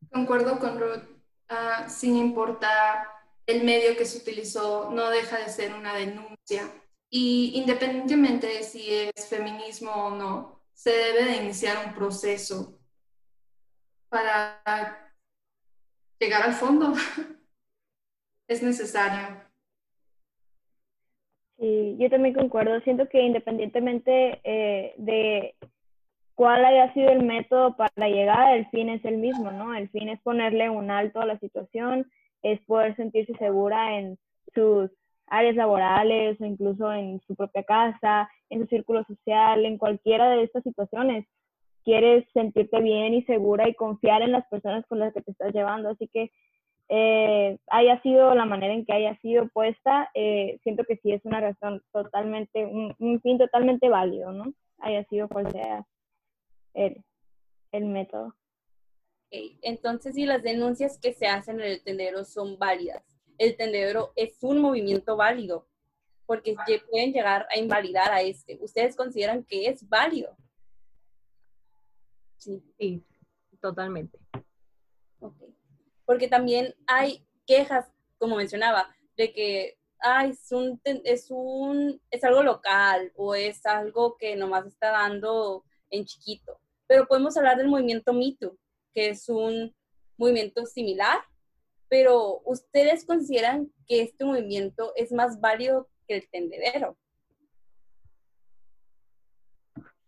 Concuerdo 0.09 0.57
con 0.57 0.79
Ruth, 0.79 1.03
ah, 1.49 1.89
sin 1.89 2.15
importar 2.15 3.07
el 3.45 3.65
medio 3.65 3.97
que 3.97 4.05
se 4.05 4.19
utilizó, 4.19 4.89
no 4.91 5.09
deja 5.09 5.37
de 5.39 5.49
ser 5.49 5.73
una 5.73 5.95
denuncia. 5.95 6.71
Y 7.09 7.51
independientemente 7.55 8.47
de 8.47 8.63
si 8.63 8.89
es 8.89 9.27
feminismo 9.27 9.91
o 9.91 10.15
no, 10.15 10.58
se 10.79 10.91
debe 10.91 11.25
de 11.25 11.43
iniciar 11.43 11.85
un 11.85 11.93
proceso 11.93 12.79
para 14.07 14.63
llegar 16.17 16.43
al 16.43 16.53
fondo. 16.53 16.93
es 18.47 18.63
necesario. 18.63 19.43
Sí, 21.57 21.97
yo 21.99 22.09
también 22.09 22.33
concuerdo. 22.33 22.79
Siento 22.79 23.09
que 23.09 23.21
independientemente 23.21 24.39
eh, 24.45 24.93
de 24.95 25.53
cuál 26.33 26.63
haya 26.63 26.93
sido 26.93 27.09
el 27.09 27.23
método 27.23 27.75
para 27.75 28.07
llegar, 28.07 28.55
el 28.55 28.65
fin 28.69 28.87
es 28.87 29.03
el 29.03 29.17
mismo, 29.17 29.51
¿no? 29.51 29.75
El 29.75 29.89
fin 29.89 30.07
es 30.07 30.21
ponerle 30.21 30.69
un 30.69 30.91
alto 30.91 31.19
a 31.19 31.25
la 31.25 31.37
situación, 31.39 32.09
es 32.41 32.57
poder 32.61 32.95
sentirse 32.95 33.33
segura 33.35 33.99
en 33.99 34.17
sus 34.55 34.89
áreas 35.29 35.55
laborales 35.55 36.39
o 36.41 36.45
incluso 36.45 36.91
en 36.91 37.21
su 37.27 37.35
propia 37.35 37.63
casa, 37.63 38.29
en 38.49 38.61
su 38.61 38.67
círculo 38.67 39.03
social, 39.05 39.65
en 39.65 39.77
cualquiera 39.77 40.29
de 40.29 40.43
estas 40.43 40.63
situaciones. 40.63 41.25
Quieres 41.83 42.25
sentirte 42.33 42.81
bien 42.81 43.13
y 43.13 43.23
segura 43.23 43.67
y 43.67 43.73
confiar 43.73 44.21
en 44.21 44.31
las 44.31 44.47
personas 44.47 44.85
con 44.87 44.99
las 44.99 45.13
que 45.13 45.21
te 45.21 45.31
estás 45.31 45.53
llevando. 45.53 45.89
Así 45.89 46.07
que 46.07 46.31
eh, 46.89 47.57
haya 47.67 48.01
sido 48.01 48.33
la 48.33 48.45
manera 48.45 48.73
en 48.73 48.85
que 48.85 48.93
haya 48.93 49.15
sido 49.19 49.47
puesta, 49.49 50.09
eh, 50.15 50.59
siento 50.63 50.83
que 50.85 50.97
sí 50.97 51.11
es 51.11 51.23
una 51.23 51.39
razón 51.39 51.83
totalmente, 51.91 52.65
un, 52.65 53.21
fin 53.21 53.37
totalmente 53.37 53.89
válido, 53.89 54.31
¿no? 54.31 54.53
Haya 54.79 55.03
sido 55.05 55.29
cual 55.29 55.51
sea 55.51 55.85
el, 56.73 57.03
el 57.71 57.85
método. 57.85 58.35
Entonces, 59.31 60.15
si 60.15 60.25
las 60.25 60.41
denuncias 60.41 60.99
que 60.99 61.13
se 61.13 61.27
hacen 61.27 61.59
en 61.59 61.67
el 61.67 61.83
tendero 61.83 62.25
son 62.25 62.57
válidas, 62.57 63.18
el 63.39 63.57
tendero 63.57 64.13
es 64.15 64.37
un 64.41 64.59
movimiento 64.59 65.17
válido, 65.17 65.67
porque 66.27 66.55
pueden 66.91 67.11
llegar 67.11 67.47
a 67.49 67.57
invalidar 67.57 68.11
a 68.11 68.21
este. 68.21 68.59
¿Ustedes 68.61 68.95
consideran 68.95 69.43
que 69.43 69.65
es 69.65 69.89
válido? 69.89 70.37
Sí, 72.37 72.61
sí 72.77 73.03
totalmente. 73.59 74.19
Okay 75.19 75.59
porque 76.09 76.27
también 76.27 76.73
hay 76.87 77.23
quejas, 77.45 77.85
como 78.17 78.35
mencionaba, 78.35 78.89
de 79.15 79.31
que 79.31 79.77
ay, 79.99 80.31
es, 80.31 80.51
un, 80.51 80.81
es, 80.83 81.27
un, 81.29 82.01
es 82.09 82.23
algo 82.23 82.41
local 82.41 83.11
o 83.15 83.35
es 83.35 83.63
algo 83.63 84.17
que 84.17 84.35
nomás 84.35 84.65
está 84.65 84.89
dando 84.89 85.63
en 85.91 86.05
chiquito. 86.05 86.59
Pero 86.87 87.05
podemos 87.05 87.37
hablar 87.37 87.57
del 87.57 87.67
movimiento 87.67 88.11
MeToo, 88.11 88.57
que 88.91 89.09
es 89.09 89.29
un 89.29 89.71
movimiento 90.17 90.65
similar, 90.65 91.19
pero 91.89 92.41
¿ustedes 92.45 93.05
consideran 93.05 93.69
que 93.87 94.01
este 94.01 94.23
movimiento 94.23 94.93
es 94.95 95.11
más 95.11 95.41
válido 95.41 95.87
que 96.07 96.17
el 96.17 96.29
tendedero? 96.29 96.95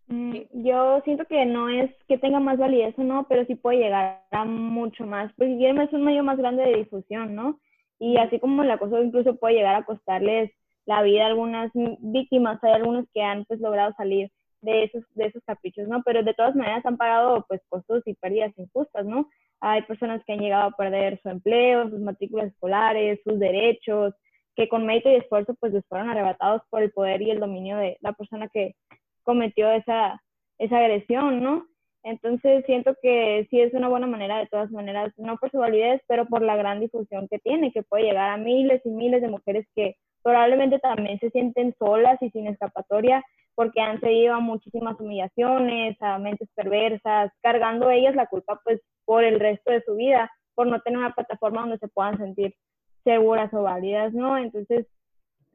Mm, 0.07 0.41
yo 0.63 1.01
siento 1.05 1.25
que 1.25 1.45
no 1.45 1.69
es 1.69 1.89
que 2.07 2.17
tenga 2.17 2.39
más 2.39 2.57
validez 2.57 2.93
o 2.97 3.03
no, 3.03 3.27
pero 3.27 3.45
sí 3.45 3.55
puede 3.55 3.79
llegar 3.79 4.21
a 4.31 4.45
mucho 4.45 5.05
más, 5.05 5.31
porque 5.37 5.69
es 5.69 5.93
un 5.93 6.03
medio 6.03 6.23
más 6.23 6.37
grande 6.37 6.63
de 6.63 6.77
difusión, 6.77 7.33
¿no? 7.33 7.59
Y 7.97 8.17
así 8.17 8.39
como 8.39 8.63
el 8.63 8.71
acoso 8.71 9.01
incluso 9.01 9.37
puede 9.37 9.55
llegar 9.55 9.75
a 9.75 9.85
costarles 9.85 10.51
la 10.85 11.01
vida 11.01 11.23
a 11.23 11.27
algunas 11.27 11.71
víctimas, 11.73 12.61
hay 12.63 12.73
algunos 12.73 13.05
que 13.13 13.21
han 13.21 13.45
pues 13.45 13.59
logrado 13.61 13.93
salir 13.95 14.29
de 14.61 14.83
esos, 14.83 15.03
de 15.15 15.27
esos 15.27 15.43
caprichos, 15.45 15.87
¿no? 15.87 16.03
Pero 16.03 16.23
de 16.23 16.33
todas 16.33 16.55
maneras 16.55 16.85
han 16.85 16.97
pagado 16.97 17.45
pues 17.47 17.61
costos 17.69 18.03
y 18.05 18.13
pérdidas 18.15 18.51
injustas, 18.57 19.05
¿no? 19.05 19.29
Hay 19.61 19.83
personas 19.83 20.21
que 20.25 20.33
han 20.33 20.39
llegado 20.39 20.69
a 20.69 20.77
perder 20.77 21.19
su 21.21 21.29
empleo, 21.29 21.89
sus 21.89 21.99
matrículas 21.99 22.47
escolares, 22.47 23.19
sus 23.23 23.39
derechos, 23.39 24.13
que 24.55 24.67
con 24.67 24.85
mérito 24.85 25.09
y 25.09 25.15
esfuerzo 25.15 25.55
pues 25.59 25.71
les 25.73 25.85
fueron 25.87 26.09
arrebatados 26.09 26.61
por 26.69 26.81
el 26.81 26.91
poder 26.91 27.21
y 27.21 27.31
el 27.31 27.39
dominio 27.39 27.77
de 27.77 27.97
la 28.01 28.13
persona 28.13 28.49
que, 28.49 28.75
cometió 29.23 29.71
esa, 29.71 30.21
esa 30.57 30.77
agresión, 30.77 31.41
¿no? 31.41 31.65
Entonces 32.03 32.65
siento 32.65 32.95
que 33.01 33.47
sí 33.49 33.59
es 33.61 33.73
una 33.73 33.87
buena 33.87 34.07
manera 34.07 34.39
de 34.39 34.47
todas 34.47 34.71
maneras, 34.71 35.13
no 35.17 35.37
por 35.37 35.51
su 35.51 35.59
validez, 35.59 36.01
pero 36.07 36.25
por 36.25 36.41
la 36.41 36.55
gran 36.55 36.79
difusión 36.79 37.27
que 37.29 37.39
tiene, 37.39 37.71
que 37.71 37.83
puede 37.83 38.05
llegar 38.05 38.31
a 38.31 38.37
miles 38.37 38.81
y 38.85 38.89
miles 38.89 39.21
de 39.21 39.29
mujeres 39.29 39.67
que 39.75 39.95
probablemente 40.23 40.79
también 40.79 41.19
se 41.19 41.29
sienten 41.29 41.75
solas 41.77 42.21
y 42.21 42.29
sin 42.29 42.47
escapatoria 42.47 43.23
porque 43.55 43.81
han 43.81 43.99
cedido 43.99 44.35
a 44.35 44.39
muchísimas 44.39 44.99
humillaciones, 44.99 45.95
a 46.01 46.17
mentes 46.19 46.49
perversas, 46.55 47.31
cargando 47.41 47.89
ellas 47.89 48.15
la 48.15 48.27
culpa 48.27 48.59
pues 48.63 48.81
por 49.05 49.23
el 49.23 49.39
resto 49.39 49.71
de 49.71 49.83
su 49.83 49.95
vida, 49.95 50.31
por 50.55 50.67
no 50.67 50.79
tener 50.81 50.99
una 50.99 51.13
plataforma 51.13 51.61
donde 51.61 51.77
se 51.77 51.87
puedan 51.87 52.17
sentir 52.17 52.55
seguras 53.03 53.53
o 53.53 53.63
válidas, 53.63 54.13
¿no? 54.13 54.37
Entonces, 54.37 54.87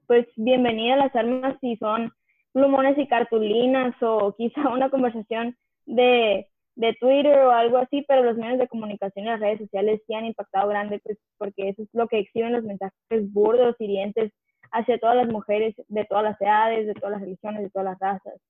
pues 0.06 0.26
bienvenida 0.37 0.94
a 0.94 0.99
las 0.99 1.16
armas 1.16 1.56
si 1.61 1.76
son 1.76 2.12
plumones 2.52 2.99
y 2.99 3.06
cartulinas 3.06 3.94
o 4.02 4.35
quizá 4.38 4.68
una 4.68 4.90
conversación 4.90 5.56
de, 5.87 6.49
de 6.75 6.94
Twitter 6.94 7.38
o 7.38 7.50
algo 7.50 7.78
así, 7.78 8.04
pero 8.06 8.23
los 8.23 8.37
medios 8.37 8.58
de 8.58 8.68
comunicación 8.68 9.26
y 9.26 9.28
las 9.28 9.40
redes 9.40 9.61
sociales 9.61 10.00
sí 10.06 10.14
han 10.14 10.26
impactado 10.26 10.68
grande, 10.68 11.00
pues 11.02 11.18
porque 11.38 11.70
eso 11.70 11.82
es 11.82 11.88
lo 11.92 12.08
que 12.08 12.18
exhiben 12.18 12.52
los 12.52 12.64
mensajes 12.64 13.32
burdos, 13.32 13.76
hirientes 13.78 14.32
hacia 14.73 14.99
todas 14.99 15.16
las 15.16 15.28
mujeres 15.28 15.75
de 15.88 16.04
todas 16.04 16.25
las 16.25 16.40
edades, 16.40 16.87
de 16.87 16.94
todas 16.94 17.12
las 17.12 17.20
religiones, 17.20 17.62
de 17.62 17.70
todas 17.70 17.85
las 17.87 17.99
razas. 17.99 18.40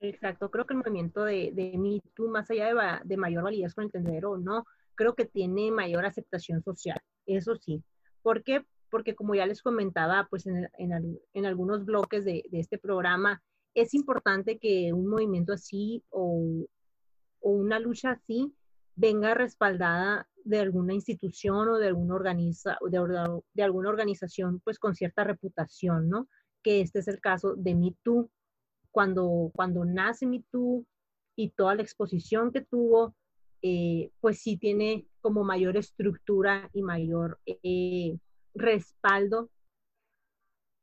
Exacto, 0.00 0.50
creo 0.50 0.66
que 0.66 0.74
el 0.74 0.78
movimiento 0.78 1.24
de, 1.24 1.52
de 1.52 1.78
Me 1.78 2.00
más 2.28 2.50
allá 2.50 2.66
de, 2.66 3.00
de 3.04 3.16
mayor 3.16 3.44
validez 3.44 3.74
con 3.74 3.88
el 3.92 4.24
o 4.24 4.36
no, 4.36 4.64
creo 4.96 5.14
que 5.14 5.26
tiene 5.26 5.70
mayor 5.70 6.04
aceptación 6.04 6.62
social, 6.62 6.98
eso 7.26 7.54
sí. 7.56 7.82
¿Por 8.22 8.42
qué? 8.42 8.64
porque 8.92 9.14
como 9.14 9.34
ya 9.34 9.46
les 9.46 9.62
comentaba, 9.62 10.26
pues 10.28 10.46
en, 10.46 10.68
en, 10.76 11.46
algunos 11.46 11.86
bloques 11.86 12.26
de, 12.26 12.44
de, 12.50 12.60
este 12.60 12.76
programa, 12.76 13.42
es 13.72 13.94
importante 13.94 14.58
que 14.58 14.92
un 14.92 15.06
movimiento 15.06 15.54
así 15.54 16.04
o, 16.10 16.66
o, 17.40 17.50
una 17.50 17.78
lucha 17.78 18.10
así 18.10 18.52
venga 19.02 19.34
respaldada 19.34 20.28
de 20.44 20.60
alguna 20.60 20.94
institución 20.94 21.68
o 21.68 21.78
de 21.78 21.88
alguna, 21.88 22.14
organiza, 22.14 22.78
de, 22.88 23.62
alguna 23.64 23.88
organización 23.88 24.60
pues 24.60 24.78
con 24.78 24.94
cierta 24.94 25.24
reputación, 25.24 26.08
¿no? 26.08 26.28
Que 26.62 26.80
este 26.80 27.00
es 27.00 27.08
el 27.08 27.20
caso 27.20 27.56
de 27.56 27.74
MeToo. 27.74 28.30
Cuando, 28.92 29.50
cuando 29.56 29.84
nace 29.84 30.24
MeToo 30.26 30.86
y 31.34 31.50
toda 31.50 31.74
la 31.74 31.82
exposición 31.82 32.52
que 32.52 32.60
tuvo, 32.60 33.16
eh, 33.62 34.12
pues 34.20 34.38
sí 34.38 34.56
tiene 34.56 35.08
como 35.20 35.42
mayor 35.42 35.76
estructura 35.76 36.70
y 36.72 36.82
mayor 36.82 37.40
eh, 37.46 38.16
respaldo 38.54 39.50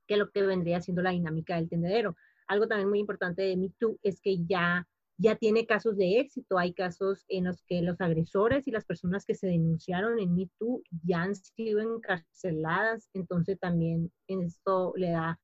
que 0.07 0.17
lo 0.17 0.29
que 0.31 0.41
vendría 0.41 0.81
siendo 0.81 1.01
la 1.01 1.11
dinámica 1.11 1.55
del 1.55 1.69
tendedero. 1.69 2.17
Algo 2.47 2.67
también 2.67 2.89
muy 2.89 2.99
importante 2.99 3.43
de 3.43 3.55
MeToo 3.55 3.97
es 4.03 4.19
que 4.19 4.43
ya, 4.45 4.85
ya 5.19 5.35
tiene 5.35 5.65
casos 5.65 5.97
de 5.97 6.19
éxito. 6.19 6.57
Hay 6.57 6.73
casos 6.73 7.25
en 7.27 7.43
los 7.43 7.61
que 7.63 7.81
los 7.81 7.99
agresores 7.99 8.65
y 8.67 8.71
las 8.71 8.85
personas 8.85 9.25
que 9.25 9.35
se 9.35 9.47
denunciaron 9.47 10.17
en 10.17 10.33
MeToo 10.33 10.81
ya 11.03 11.23
han 11.23 11.35
sido 11.35 11.81
encarceladas. 11.81 13.09
Entonces 13.13 13.59
también 13.59 14.11
esto 14.27 14.93
le 14.95 15.11
da 15.11 15.38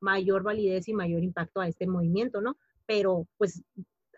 mayor 0.00 0.42
validez 0.42 0.88
y 0.88 0.94
mayor 0.94 1.22
impacto 1.22 1.60
a 1.60 1.68
este 1.68 1.86
movimiento, 1.86 2.40
¿no? 2.40 2.56
Pero 2.86 3.28
pues 3.36 3.62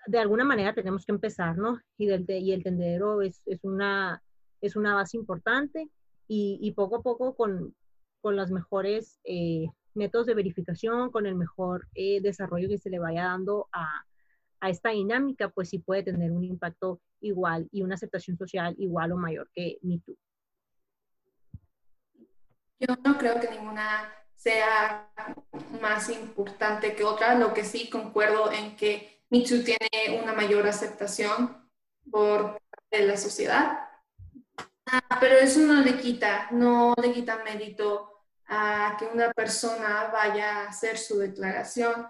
de 0.06 0.18
alguna 0.18 0.44
manera 0.44 0.72
tenemos 0.72 1.04
que 1.04 1.12
empezar, 1.12 1.58
¿no? 1.58 1.80
Y, 1.98 2.06
del, 2.06 2.24
y 2.30 2.52
el 2.52 2.62
tendedero 2.62 3.22
es, 3.22 3.42
es, 3.46 3.64
una, 3.64 4.22
es 4.60 4.76
una 4.76 4.94
base 4.94 5.16
importante 5.16 5.90
y, 6.28 6.72
poco 6.76 6.96
a 6.96 7.02
poco 7.02 7.34
con, 7.34 7.74
con 8.20 8.36
los 8.36 8.52
mejores 8.52 9.20
eh, 9.24 9.66
métodos 9.94 10.26
de 10.26 10.34
verificación, 10.34 11.10
con 11.10 11.26
el 11.26 11.34
mejor 11.34 11.88
eh, 11.94 12.20
desarrollo 12.22 12.68
que 12.68 12.78
se 12.78 12.88
le 12.88 13.00
vaya 13.00 13.24
dando 13.24 13.68
a, 13.72 14.06
a, 14.62 14.70
esta 14.70 14.90
dinámica, 14.90 15.48
pues 15.48 15.68
sí 15.70 15.78
puede 15.78 16.02
tener 16.02 16.30
un 16.32 16.44
impacto 16.44 17.00
igual 17.20 17.68
y 17.72 17.82
una 17.82 17.96
aceptación 17.96 18.38
social 18.38 18.74
igual 18.78 19.12
o 19.12 19.16
mayor 19.16 19.50
que 19.52 19.78
MeToo. 19.82 20.16
Yo 22.80 22.96
no 23.04 23.18
creo 23.18 23.38
que 23.40 23.50
ninguna 23.50 24.12
sea 24.34 25.12
más 25.80 26.08
importante 26.08 26.94
que 26.94 27.04
otra, 27.04 27.34
lo 27.36 27.52
que 27.52 27.64
sí 27.64 27.88
concuerdo 27.88 28.50
en 28.50 28.76
que 28.76 29.22
MeToo 29.30 29.62
tiene 29.62 30.20
una 30.22 30.32
mayor 30.32 30.66
aceptación 30.66 31.68
por 32.10 32.60
parte 32.70 32.98
de 32.98 33.06
la 33.06 33.16
sociedad 33.16 33.92
Ah, 34.86 35.18
pero 35.20 35.36
eso 35.36 35.60
no 35.60 35.80
le 35.80 35.96
quita, 35.98 36.48
no 36.50 36.94
le 37.00 37.12
quita 37.12 37.42
mérito 37.42 38.10
a 38.46 38.96
que 38.98 39.06
una 39.06 39.30
persona 39.32 40.10
vaya 40.12 40.64
a 40.64 40.68
hacer 40.68 40.98
su 40.98 41.18
declaración. 41.18 42.08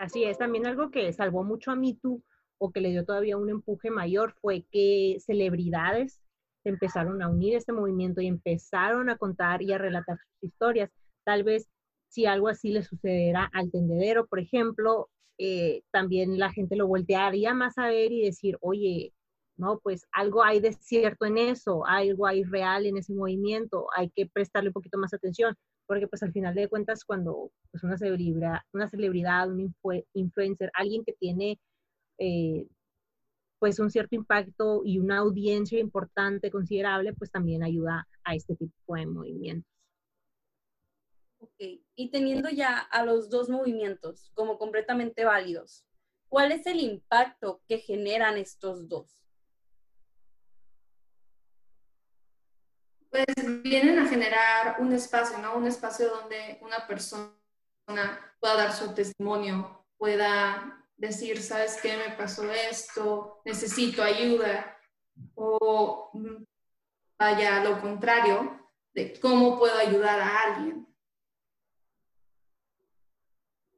Así 0.00 0.24
es, 0.24 0.38
también 0.38 0.66
algo 0.66 0.90
que 0.90 1.12
salvó 1.12 1.44
mucho 1.44 1.70
a 1.70 1.76
MeToo 1.76 2.22
o 2.56 2.72
que 2.72 2.80
le 2.80 2.88
dio 2.88 3.04
todavía 3.04 3.36
un 3.36 3.50
empuje 3.50 3.90
mayor 3.90 4.32
fue 4.40 4.64
que 4.70 5.18
celebridades 5.20 6.22
empezaron 6.64 7.20
a 7.20 7.28
unir 7.28 7.54
este 7.54 7.74
movimiento 7.74 8.22
y 8.22 8.26
empezaron 8.26 9.10
a 9.10 9.18
contar 9.18 9.60
y 9.60 9.74
a 9.74 9.78
relatar 9.78 10.16
sus 10.16 10.48
historias. 10.48 10.90
Tal 11.22 11.44
vez 11.44 11.68
si 12.08 12.24
algo 12.24 12.48
así 12.48 12.70
le 12.70 12.82
sucederá 12.82 13.50
al 13.52 13.70
tendedero, 13.70 14.26
por 14.26 14.40
ejemplo, 14.40 15.10
eh, 15.36 15.82
también 15.90 16.38
la 16.38 16.50
gente 16.50 16.76
lo 16.76 16.86
voltearía 16.86 17.52
más 17.52 17.76
a 17.76 17.88
ver 17.88 18.10
y 18.10 18.24
decir, 18.24 18.56
oye, 18.62 19.12
¿no? 19.60 19.78
Pues 19.80 20.06
algo 20.12 20.42
hay 20.42 20.58
de 20.60 20.72
cierto 20.72 21.26
en 21.26 21.38
eso, 21.38 21.86
algo 21.86 22.26
hay 22.26 22.42
real 22.42 22.86
en 22.86 22.96
ese 22.96 23.12
movimiento, 23.14 23.86
hay 23.94 24.10
que 24.10 24.26
prestarle 24.26 24.70
un 24.70 24.74
poquito 24.74 24.98
más 24.98 25.14
atención, 25.14 25.54
porque 25.86 26.08
pues 26.08 26.22
al 26.22 26.32
final 26.32 26.54
de 26.54 26.68
cuentas 26.68 27.04
cuando 27.04 27.52
pues 27.70 27.84
una 27.84 27.98
celebridad, 27.98 28.60
una 28.72 28.88
celebridad, 28.88 29.50
un 29.50 29.74
influencer, 30.14 30.70
alguien 30.74 31.04
que 31.04 31.12
tiene, 31.12 31.60
eh, 32.18 32.66
pues 33.58 33.78
un 33.78 33.90
cierto 33.90 34.16
impacto 34.16 34.82
y 34.84 34.98
una 34.98 35.18
audiencia 35.18 35.78
importante, 35.78 36.50
considerable, 36.50 37.12
pues 37.12 37.30
también 37.30 37.62
ayuda 37.62 38.08
a 38.24 38.34
este 38.34 38.56
tipo 38.56 38.94
de 38.94 39.06
movimientos. 39.06 39.70
Ok, 41.38 41.80
y 41.94 42.10
teniendo 42.10 42.50
ya 42.50 42.78
a 42.78 43.04
los 43.04 43.30
dos 43.30 43.48
movimientos 43.48 44.30
como 44.34 44.58
completamente 44.58 45.24
válidos, 45.24 45.84
¿cuál 46.28 46.52
es 46.52 46.66
el 46.66 46.80
impacto 46.80 47.62
que 47.66 47.78
generan 47.78 48.36
estos 48.38 48.88
dos? 48.88 49.19
Pues 53.10 53.26
vienen 53.62 53.98
a 53.98 54.06
generar 54.06 54.76
un 54.78 54.92
espacio, 54.92 55.38
¿no? 55.38 55.56
Un 55.56 55.66
espacio 55.66 56.08
donde 56.08 56.58
una 56.62 56.86
persona 56.86 57.32
pueda 58.38 58.56
dar 58.56 58.72
su 58.72 58.94
testimonio, 58.94 59.84
pueda 59.98 60.86
decir, 60.96 61.42
¿sabes 61.42 61.78
qué? 61.82 61.96
Me 61.96 62.14
pasó 62.14 62.50
esto, 62.52 63.42
necesito 63.44 64.02
ayuda, 64.02 64.78
o 65.34 66.12
vaya 67.18 67.64
lo 67.64 67.80
contrario, 67.80 68.60
de 68.94 69.18
cómo 69.20 69.58
puedo 69.58 69.76
ayudar 69.76 70.20
a 70.20 70.42
alguien. 70.42 70.86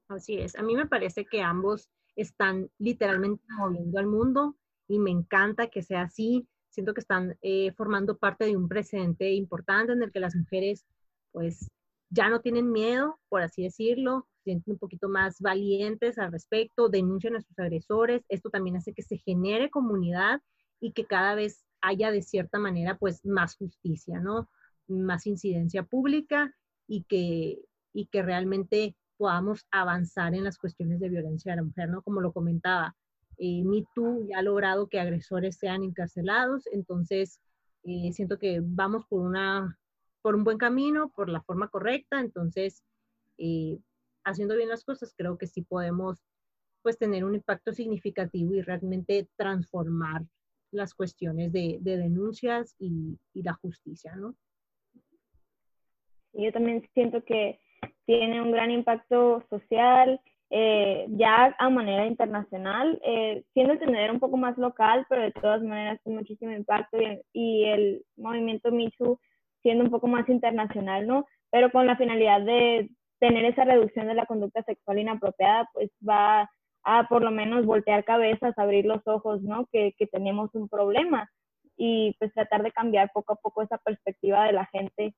Así 0.09 0.39
es, 0.39 0.57
a 0.57 0.63
mí 0.63 0.77
me 0.77 0.87
parece 0.87 1.25
que 1.25 1.41
ambos 1.41 1.89
están 2.17 2.71
literalmente 2.79 3.43
moviendo 3.57 3.99
al 3.99 4.07
mundo 4.07 4.57
y 4.89 4.99
me 4.99 5.11
encanta 5.11 5.69
que 5.69 5.83
sea 5.83 6.03
así. 6.03 6.47
Siento 6.73 6.95
que 6.95 7.01
están 7.01 7.37
eh, 7.43 7.73
formando 7.73 8.17
parte 8.17 8.47
de 8.47 8.57
un 8.57 8.67
precedente 8.67 9.31
importante 9.33 9.93
en 9.93 10.03
el 10.03 10.11
que 10.11 10.21
las 10.21 10.35
mujeres 10.35 10.87
pues 11.31 11.69
ya 12.09 12.29
no 12.31 12.41
tienen 12.41 12.73
miedo, 12.73 13.19
por 13.29 13.43
así 13.43 13.63
decirlo, 13.63 14.27
sienten 14.43 14.73
un 14.73 14.79
poquito 14.79 15.09
más 15.09 15.41
valientes 15.41 16.19
al 16.19 16.33
respecto, 16.33 16.89
denuncian 16.89 17.37
a 17.37 17.43
sus 17.43 17.59
agresores. 17.59 18.23
Esto 18.29 18.49
también 18.49 18.77
hace 18.77 18.95
que 18.95 19.03
se 19.03 19.19
genere 19.19 19.71
comunidad 19.71 20.41
y 20.81 20.93
que 20.93 21.05
cada 21.05 21.35
vez 21.35 21.63
haya 21.83 22.11
de 22.11 22.23
cierta 22.23 22.59
manera 22.59 22.97
pues 22.97 23.25
más 23.25 23.57
justicia, 23.57 24.21
¿no? 24.21 24.49
Más 24.89 25.27
incidencia 25.27 25.83
pública 25.83 26.55
y 26.87 27.05
que, 27.05 27.59
y 27.93 28.07
que 28.07 28.23
realmente 28.23 28.97
podamos 29.19 29.67
avanzar 29.71 30.35
en 30.35 30.45
las 30.45 30.59
cuestiones 30.59 31.01
de 31.01 31.11
violencia 31.11 31.53
de 31.53 31.57
la 31.57 31.65
mujer, 31.65 31.91
¿no? 31.91 32.03
Como 32.03 32.23
lo 32.23 32.33
comentaba, 32.33 32.97
eh, 33.45 33.65
ya 34.29 34.39
ha 34.39 34.43
logrado 34.43 34.89
que 34.89 35.01
agresores 35.01 35.57
sean 35.57 35.83
encarcelados, 35.83 36.69
entonces 36.69 37.41
eh, 37.83 38.13
siento 38.13 38.39
que 38.39 38.61
vamos 38.63 39.05
por, 39.07 39.21
una, 39.21 39.77
por 40.23 40.37
un 40.37 40.45
buen 40.45 40.59
camino, 40.59 41.11
por 41.11 41.29
la 41.29 41.43
forma 41.43 41.67
correcta, 41.67 42.21
entonces 42.21 42.85
eh, 43.39 43.81
haciendo 44.23 44.55
bien 44.55 44.69
las 44.69 44.85
cosas, 44.85 45.13
creo 45.17 45.39
que 45.39 45.49
sí 45.49 45.63
podemos 45.63 46.23
pues 46.83 46.99
tener 46.99 47.25
un 47.25 47.35
impacto 47.35 47.73
significativo 47.73 48.55
y 48.55 48.63
realmente 48.63 49.29
transformar 49.37 50.23
las 50.71 50.95
cuestiones 50.95 51.51
de, 51.53 51.79
denuncias 51.81 52.77
y, 52.79 53.19
la 53.35 53.55
justicia, 53.55 54.15
¿no? 54.15 54.37
Yo 56.33 56.53
también 56.53 56.89
siento 56.95 57.25
que 57.25 57.59
tiene 58.07 58.41
un 58.41 58.53
gran 58.53 58.71
impacto 58.71 59.45
social, 59.51 60.21
eh, 60.55 61.07
ya 61.09 61.57
a 61.59 61.71
manera 61.71 62.07
internacional, 62.07 63.01
eh, 63.05 63.43
siendo 63.55 63.79
tener 63.79 64.11
un 64.11 64.21
poco 64.21 64.37
más 64.37 64.59
local, 64.59 65.07
pero 65.09 65.23
de 65.23 65.33
todas 65.33 65.63
maneras 65.63 65.99
con 66.05 66.15
muchísimo 66.15 66.53
impacto 66.53 66.99
y, 67.01 67.21
y 67.33 67.65
el 67.65 68.05
movimiento 68.17 68.71
Michu 68.71 69.19
siendo 69.63 69.85
un 69.85 69.91
poco 69.91 70.09
más 70.09 70.29
internacional, 70.29 71.07
¿no? 71.07 71.27
Pero 71.51 71.71
con 71.71 71.87
la 71.87 71.97
finalidad 71.97 72.43
de, 72.43 72.91
tener 73.23 73.45
esa 73.45 73.65
reducción 73.65 74.09
de 74.09 74.15
la 74.15 74.27
conducta 74.27 74.65
sexual 74.65 74.99
inapropiada, 74.99 75.71
pues 75.73 75.91
va 76.07 76.51
a 76.83 77.09
por 77.09 77.23
lo 77.23 77.31
menos 77.31 77.65
voltear 77.65 78.03
cabezas, 78.03 78.59
abrir 78.59 78.85
los 78.85 79.01
ojos, 79.07 79.41
¿no? 79.43 79.67
Que, 79.71 79.95
que 79.97 80.09
tenemos 80.09 80.51
un 80.55 80.69
problema 80.69 81.31
y 81.77 82.17
pues 82.19 82.35
tratar 82.35 82.65
de 82.65 82.73
cambiar 82.73 83.13
poco 83.15 83.35
a 83.35 83.37
poco 83.37 83.63
esa 83.63 83.79
perspectiva 83.79 84.45
de 84.47 84.53
la 84.53 84.67
gente 84.67 85.15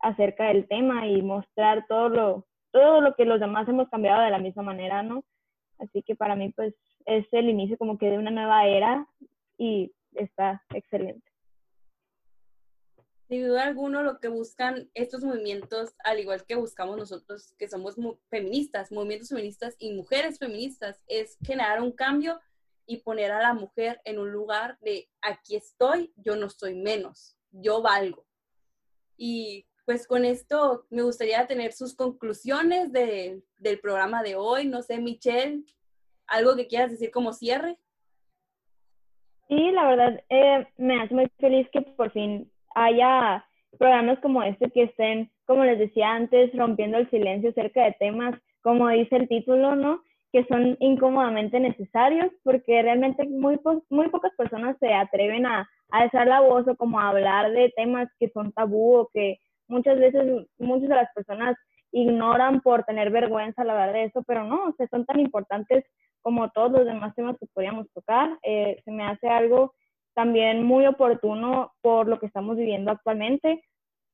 acerca 0.00 0.48
del 0.48 0.66
tema 0.66 1.06
y 1.06 1.22
mostrar 1.22 1.86
todo 1.88 2.08
lo, 2.08 2.46
todo 2.74 3.00
lo 3.00 3.14
que 3.14 3.24
los 3.24 3.38
demás 3.38 3.68
hemos 3.68 3.88
cambiado 3.88 4.22
de 4.22 4.32
la 4.32 4.40
misma 4.40 4.64
manera, 4.64 5.04
¿no? 5.04 5.24
Así 5.78 6.02
que 6.02 6.16
para 6.16 6.34
mí 6.34 6.50
pues 6.50 6.74
es 7.06 7.24
el 7.30 7.48
inicio 7.48 7.78
como 7.78 7.98
que 7.98 8.10
de 8.10 8.18
una 8.18 8.32
nueva 8.32 8.66
era 8.66 9.06
y 9.56 9.92
está 10.14 10.60
excelente. 10.74 11.24
Sin 13.28 13.46
duda 13.46 13.62
alguno, 13.62 14.02
lo 14.02 14.18
que 14.18 14.26
buscan 14.26 14.90
estos 14.92 15.22
movimientos, 15.22 15.94
al 16.04 16.18
igual 16.18 16.44
que 16.44 16.56
buscamos 16.56 16.96
nosotros, 16.96 17.54
que 17.58 17.68
somos 17.68 17.94
feministas, 18.28 18.90
movimientos 18.90 19.28
feministas 19.28 19.76
y 19.78 19.92
mujeres 19.92 20.40
feministas, 20.40 21.00
es 21.06 21.38
generar 21.46 21.80
un 21.80 21.92
cambio 21.92 22.40
y 22.86 22.98
poner 22.98 23.30
a 23.30 23.40
la 23.40 23.54
mujer 23.54 24.00
en 24.04 24.18
un 24.18 24.32
lugar 24.32 24.78
de 24.80 25.08
aquí 25.22 25.54
estoy, 25.54 26.12
yo 26.16 26.34
no 26.34 26.50
soy 26.50 26.74
menos, 26.74 27.38
yo 27.52 27.80
valgo. 27.80 28.26
Y 29.16 29.64
pues 29.84 30.06
con 30.06 30.24
esto 30.24 30.86
me 30.90 31.02
gustaría 31.02 31.46
tener 31.46 31.72
sus 31.72 31.94
conclusiones 31.94 32.92
del 32.92 33.80
programa 33.82 34.22
de 34.22 34.36
hoy. 34.36 34.66
No 34.66 34.82
sé, 34.82 34.98
Michelle, 34.98 35.64
algo 36.26 36.56
que 36.56 36.66
quieras 36.66 36.90
decir 36.90 37.10
como 37.10 37.32
cierre. 37.32 37.76
Sí, 39.48 39.70
la 39.72 39.86
verdad, 39.86 40.24
eh, 40.30 40.66
me 40.78 41.00
hace 41.00 41.14
muy 41.14 41.30
feliz 41.38 41.68
que 41.70 41.82
por 41.82 42.10
fin 42.12 42.50
haya 42.74 43.44
programas 43.78 44.18
como 44.20 44.42
este 44.42 44.70
que 44.70 44.84
estén, 44.84 45.30
como 45.46 45.64
les 45.64 45.78
decía 45.78 46.12
antes, 46.12 46.50
rompiendo 46.56 46.96
el 46.96 47.10
silencio 47.10 47.50
acerca 47.50 47.84
de 47.84 47.96
temas, 47.98 48.34
como 48.62 48.88
dice 48.88 49.16
el 49.16 49.28
título, 49.28 49.76
¿no? 49.76 50.02
Que 50.32 50.46
son 50.46 50.76
incómodamente 50.80 51.60
necesarios, 51.60 52.32
porque 52.42 52.82
realmente 52.82 53.28
muy, 53.28 53.60
muy 53.90 54.08
pocas 54.08 54.32
personas 54.36 54.76
se 54.80 54.92
atreven 54.94 55.44
a, 55.44 55.68
a 55.90 55.98
alzar 55.98 56.26
la 56.26 56.40
voz 56.40 56.66
o 56.66 56.76
como 56.76 56.98
a 56.98 57.10
hablar 57.10 57.52
de 57.52 57.72
temas 57.76 58.08
que 58.18 58.30
son 58.30 58.52
tabú 58.52 58.96
o 58.96 59.10
que 59.12 59.38
muchas 59.68 59.98
veces 59.98 60.46
muchas 60.58 60.88
de 60.88 60.94
las 60.96 61.12
personas 61.14 61.56
ignoran 61.92 62.60
por 62.60 62.84
tener 62.84 63.10
vergüenza 63.10 63.64
la 63.64 63.72
hablar 63.72 63.92
de 63.92 64.04
eso, 64.04 64.22
pero 64.26 64.44
no, 64.44 64.64
o 64.64 64.72
sea, 64.76 64.88
son 64.88 65.04
tan 65.06 65.20
importantes 65.20 65.84
como 66.22 66.50
todos 66.50 66.72
los 66.72 66.86
demás 66.86 67.14
temas 67.14 67.36
que 67.38 67.46
podríamos 67.52 67.86
tocar. 67.92 68.36
Eh, 68.42 68.80
se 68.84 68.90
me 68.90 69.04
hace 69.04 69.28
algo 69.28 69.74
también 70.14 70.64
muy 70.64 70.86
oportuno 70.86 71.72
por 71.82 72.08
lo 72.08 72.18
que 72.18 72.26
estamos 72.26 72.56
viviendo 72.56 72.90
actualmente, 72.90 73.62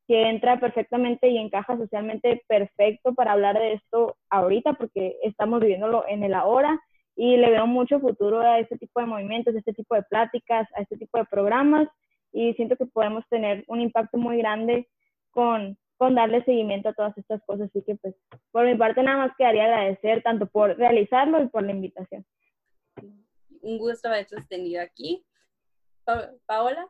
que 0.06 0.28
entra 0.28 0.58
perfectamente 0.58 1.28
y 1.28 1.38
encaja 1.38 1.76
socialmente 1.76 2.42
perfecto 2.48 3.14
para 3.14 3.32
hablar 3.32 3.58
de 3.58 3.74
esto 3.74 4.16
ahorita, 4.28 4.74
porque 4.74 5.16
estamos 5.22 5.60
viviéndolo 5.60 6.04
en 6.08 6.24
el 6.24 6.34
ahora 6.34 6.80
y 7.16 7.36
le 7.36 7.50
veo 7.50 7.66
mucho 7.66 8.00
futuro 8.00 8.40
a 8.40 8.58
este 8.58 8.76
tipo 8.76 9.00
de 9.00 9.06
movimientos, 9.06 9.54
a 9.54 9.58
este 9.58 9.72
tipo 9.72 9.94
de 9.94 10.02
pláticas, 10.02 10.68
a 10.74 10.82
este 10.82 10.96
tipo 10.96 11.18
de 11.18 11.24
programas 11.26 11.88
y 12.32 12.54
siento 12.54 12.76
que 12.76 12.86
podemos 12.86 13.24
tener 13.28 13.64
un 13.68 13.80
impacto 13.80 14.18
muy 14.18 14.38
grande 14.38 14.88
con, 15.40 15.78
con 15.96 16.14
darle 16.14 16.44
seguimiento 16.44 16.90
a 16.90 16.92
todas 16.92 17.16
estas 17.16 17.42
cosas. 17.46 17.70
Así 17.70 17.82
que 17.82 17.94
pues 17.96 18.14
por 18.52 18.66
mi 18.66 18.76
parte 18.76 19.02
nada 19.02 19.16
más 19.16 19.32
quedaría 19.38 19.64
agradecer 19.64 20.22
tanto 20.22 20.46
por 20.46 20.76
realizarlo 20.76 21.42
y 21.42 21.48
por 21.48 21.62
la 21.62 21.72
invitación. 21.72 22.26
Un 23.62 23.78
gusto 23.78 24.08
haberte 24.08 24.36
tenido 24.50 24.82
aquí. 24.82 25.24
Paola, 26.44 26.86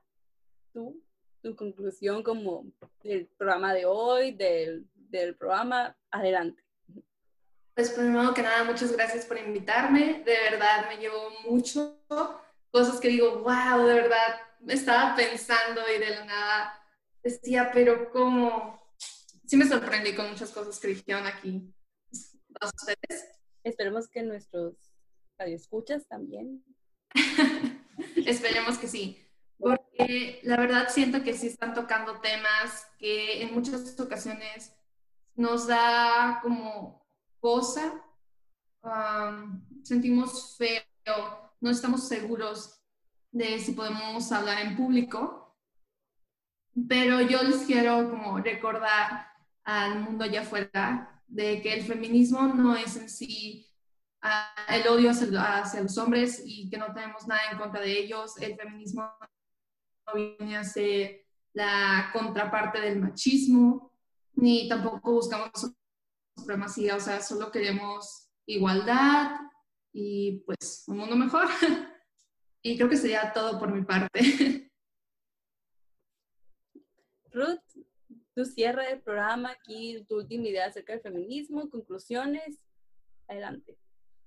tú, 0.73 1.01
tu 1.43 1.55
conclusión 1.55 2.25
como 2.25 2.65
del 3.05 3.29
programa 3.39 3.73
de 3.73 3.85
hoy, 3.85 4.33
del, 4.33 4.85
del 4.95 5.37
programa, 5.37 5.97
adelante. 6.11 6.61
Pues 7.75 7.91
primero 7.91 8.35
que 8.35 8.43
nada, 8.43 8.65
muchas 8.65 8.93
gracias 8.97 9.27
por 9.27 9.39
invitarme. 9.39 10.25
De 10.25 10.37
verdad 10.51 10.89
me 10.89 10.97
llevo 10.97 11.31
mucho, 11.49 12.01
cosas 12.73 12.99
que 12.99 13.09
digo, 13.09 13.43
wow, 13.43 13.87
de 13.87 13.95
verdad, 13.95 14.41
me 14.59 14.73
estaba 14.73 15.15
pensando 15.15 15.83
y 15.95 16.01
de 16.01 16.11
la 16.11 16.25
nada 16.25 16.80
decía, 17.23 17.71
pero 17.73 18.11
cómo, 18.11 18.81
sí 19.47 19.57
me 19.57 19.67
sorprendí 19.67 20.15
con 20.15 20.31
muchas 20.31 20.51
cosas 20.51 20.79
que 20.79 20.89
dijeron 20.89 21.27
aquí. 21.27 21.73
Ustedes. 22.11 23.27
Esperemos 23.63 24.09
que 24.09 24.23
nuestros 24.23 24.75
radioescuchas 25.39 26.07
también. 26.07 26.65
Esperemos 28.27 28.79
que 28.79 28.89
sí, 28.89 29.19
porque 29.59 30.41
la 30.43 30.57
verdad 30.57 30.89
siento 30.89 31.23
que 31.23 31.37
sí 31.37 31.49
están 31.49 31.75
tocando 31.75 32.21
temas 32.21 32.87
que 32.99 33.43
en 33.43 33.53
muchas 33.53 33.99
ocasiones 34.01 34.73
nos 35.35 35.67
da 35.67 36.41
como 36.43 37.07
cosa, 37.41 38.03
sentimos 39.83 40.57
feo, 40.57 40.83
no 41.61 41.71
estamos 41.71 42.09
seguros 42.09 42.81
de 43.31 43.59
si 43.59 43.73
podemos 43.73 44.31
hablar 44.33 44.67
en 44.67 44.77
público, 44.77 45.40
pero 46.89 47.21
yo 47.21 47.43
les 47.43 47.63
quiero 47.63 48.11
como 48.11 48.39
recordar 48.39 49.27
al 49.65 50.01
mundo 50.01 50.25
allá 50.25 50.43
afuera 50.43 51.23
de 51.27 51.61
que 51.63 51.75
el 51.75 51.83
feminismo 51.83 52.49
no 52.49 52.77
es 52.77 52.97
en 52.97 53.09
sí 53.09 53.67
el 54.69 54.87
odio 54.87 55.11
hacia, 55.11 55.83
los 55.83 55.97
hombres 55.99 56.43
y 56.45 56.69
que 56.69 56.77
no 56.77 56.93
tenemos 56.93 57.27
nada 57.27 57.41
en 57.51 57.59
contra 57.59 57.81
de 57.81 57.99
ellos. 57.99 58.37
El 58.41 58.57
feminismo 58.57 59.11
no 60.07 60.15
viene 60.15 60.57
a 60.57 60.65
ser 60.65 61.25
la 61.53 62.11
contraparte 62.13 62.81
del 62.81 63.01
machismo, 63.01 63.93
ni 64.35 64.69
tampoco 64.69 65.13
buscamos 65.13 65.51
supremacía, 66.37 66.97
o 66.97 67.01
sea, 67.01 67.21
solo 67.21 67.51
queremos 67.51 68.29
igualdad 68.47 69.37
y 69.93 70.43
pues 70.47 70.85
un 70.87 70.99
mundo 70.99 71.17
mejor. 71.17 71.47
Y 72.63 72.77
creo 72.77 72.91
que 72.91 72.97
sería 72.99 73.33
todo 73.33 73.59
por 73.59 73.73
mi 73.73 73.83
parte. 73.87 74.21
Ruth, 77.33 77.85
tu 78.35 78.45
cierre 78.45 78.89
del 78.89 79.01
programa, 79.01 79.51
aquí 79.51 80.05
tu 80.09 80.17
última 80.17 80.49
idea 80.49 80.67
acerca 80.67 80.93
del 80.93 81.03
feminismo, 81.03 81.71
conclusiones, 81.71 82.59
adelante. 83.29 83.77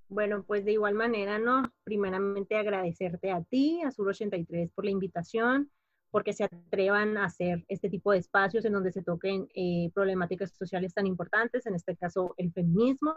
Bueno, 0.10 0.44
pues 0.44 0.64
de 0.66 0.74
igual 0.74 0.94
manera, 0.94 1.40
¿no? 1.40 1.64
Primeramente 1.84 2.56
agradecerte 2.56 3.32
a 3.32 3.44
ti, 3.44 3.82
a 3.82 3.92
Sur 3.92 4.10
83, 4.10 4.72
por 4.72 4.86
la 4.86 4.92
invitación, 4.92 5.72
porque 6.12 6.34
se 6.34 6.44
atrevan 6.44 7.18
a 7.18 7.26
hacer 7.26 7.66
este 7.68 7.90
tipo 7.90 8.12
de 8.12 8.20
espacios 8.20 8.64
en 8.66 8.74
donde 8.74 8.92
se 8.92 9.02
toquen 9.02 9.48
eh, 9.56 9.90
problemáticas 9.94 10.52
sociales 10.52 10.94
tan 10.94 11.08
importantes, 11.08 11.66
en 11.66 11.74
este 11.74 11.96
caso 11.96 12.36
el 12.38 12.54
feminismo. 12.54 13.16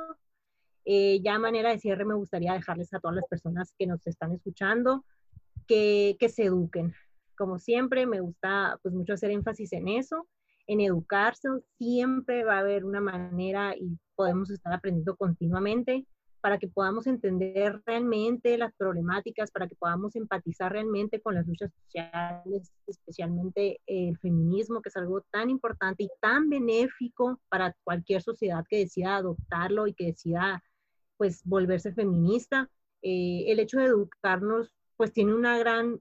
Eh, 0.87 1.21
ya 1.21 1.39
manera 1.39 1.71
de 1.71 1.79
cierre 1.79 2.05
me 2.05 2.15
gustaría 2.15 2.55
dejarles 2.55 2.95
a 2.95 3.01
todas 3.01 3.17
las 3.17 3.27
personas 3.29 3.75
que 3.77 3.87
nos 3.87 4.07
están 4.07 4.33
escuchando 4.33 5.05
que, 5.67 6.17
que 6.19 6.29
se 6.29 6.45
eduquen. 6.45 6.95
Como 7.37 7.59
siempre, 7.59 8.07
me 8.07 8.21
gusta 8.21 8.79
pues 8.83 8.95
mucho 8.95 9.15
hacer 9.15 9.31
énfasis 9.31 9.73
en 9.73 9.89
eso, 9.89 10.29
en 10.67 10.81
educarse. 10.81 11.49
Siempre 11.79 12.45
va 12.45 12.57
a 12.57 12.61
haber 12.61 12.85
una 12.85 13.01
manera 13.01 13.77
y 13.77 13.99
podemos 14.15 14.51
estar 14.51 14.73
aprendiendo 14.73 15.17
continuamente 15.17 16.07
para 16.47 16.59
que 16.59 16.69
podamos 16.69 17.09
entender 17.09 17.83
realmente 17.85 18.57
las 18.57 18.73
problemáticas, 18.75 19.51
para 19.51 19.67
que 19.67 19.75
podamos 19.75 20.15
empatizar 20.15 20.71
realmente 20.71 21.21
con 21.21 21.35
las 21.35 21.45
luchas 21.45 21.73
sociales, 21.83 22.73
especialmente 22.87 23.81
el 23.87 24.17
feminismo, 24.19 24.81
que 24.81 24.91
es 24.91 24.97
algo 24.97 25.23
tan 25.33 25.51
importante 25.51 26.05
y 26.05 26.09
tan 26.21 26.49
benéfico 26.49 27.41
para 27.49 27.75
cualquier 27.83 28.23
sociedad 28.23 28.65
que 28.69 28.79
decida 28.79 29.17
adoptarlo 29.17 29.89
y 29.89 29.95
que 29.95 30.07
decida 30.07 30.63
pues 31.17 31.43
volverse 31.45 31.93
feminista. 31.93 32.71
Eh, 33.03 33.47
el 33.49 33.59
hecho 33.59 33.79
de 33.79 33.87
educarnos 33.87 34.73
pues 34.97 35.13
tiene 35.13 35.35
una 35.35 35.59
gran, 35.59 36.01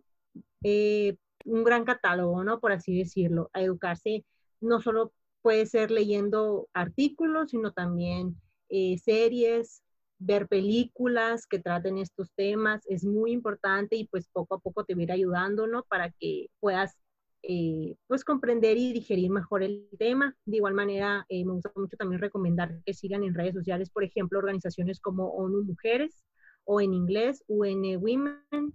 eh, 0.64 1.18
un 1.46 1.64
gran 1.64 1.86
catálogo, 1.86 2.44
¿no? 2.44 2.60
Por 2.60 2.72
así 2.72 2.98
decirlo. 2.98 3.50
A 3.54 3.62
educarse 3.62 4.26
no 4.62 4.82
solo 4.82 5.14
puede 5.42 5.66
ser 5.66 5.92
leyendo 5.92 6.68
artículos, 6.74 7.52
sino 7.52 7.72
también 7.72 8.36
eh, 8.70 8.98
series, 8.98 9.84
ver 10.18 10.48
películas 10.48 11.46
que 11.48 11.60
traten 11.60 11.98
estos 11.98 12.32
temas 12.36 12.82
es 12.88 13.04
muy 13.06 13.32
importante 13.32 13.96
y 13.96 14.08
pues 14.08 14.28
poco 14.32 14.56
a 14.56 14.60
poco 14.60 14.84
te 14.86 14.96
va 14.96 15.04
a 15.10 15.14
ayudando, 15.14 15.68
¿no? 15.68 15.84
Para 15.84 16.10
que 16.12 16.48
puedas 16.60 16.96
eh, 17.44 17.96
pues 18.08 18.24
comprender 18.24 18.78
y 18.78 18.92
digerir 18.94 19.30
mejor 19.30 19.62
el 19.62 19.88
tema. 20.00 20.36
De 20.46 20.58
igual 20.58 20.74
manera, 20.74 21.26
eh, 21.30 21.46
me 21.46 21.54
gusta 21.54 21.72
mucho 21.76 21.96
también 21.98 22.22
recomendar 22.22 22.82
que 22.86 22.94
sigan 22.94 23.24
en 23.24 23.36
redes 23.36 23.54
sociales, 23.54 23.90
por 23.92 24.04
ejemplo, 24.04 24.40
organizaciones 24.40 25.00
como 25.00 25.28
ONU 25.30 25.64
Mujeres 25.64 26.24
o 26.64 26.82
en 26.82 26.94
inglés 26.94 27.44
UN 27.48 27.98
Women. 27.98 28.74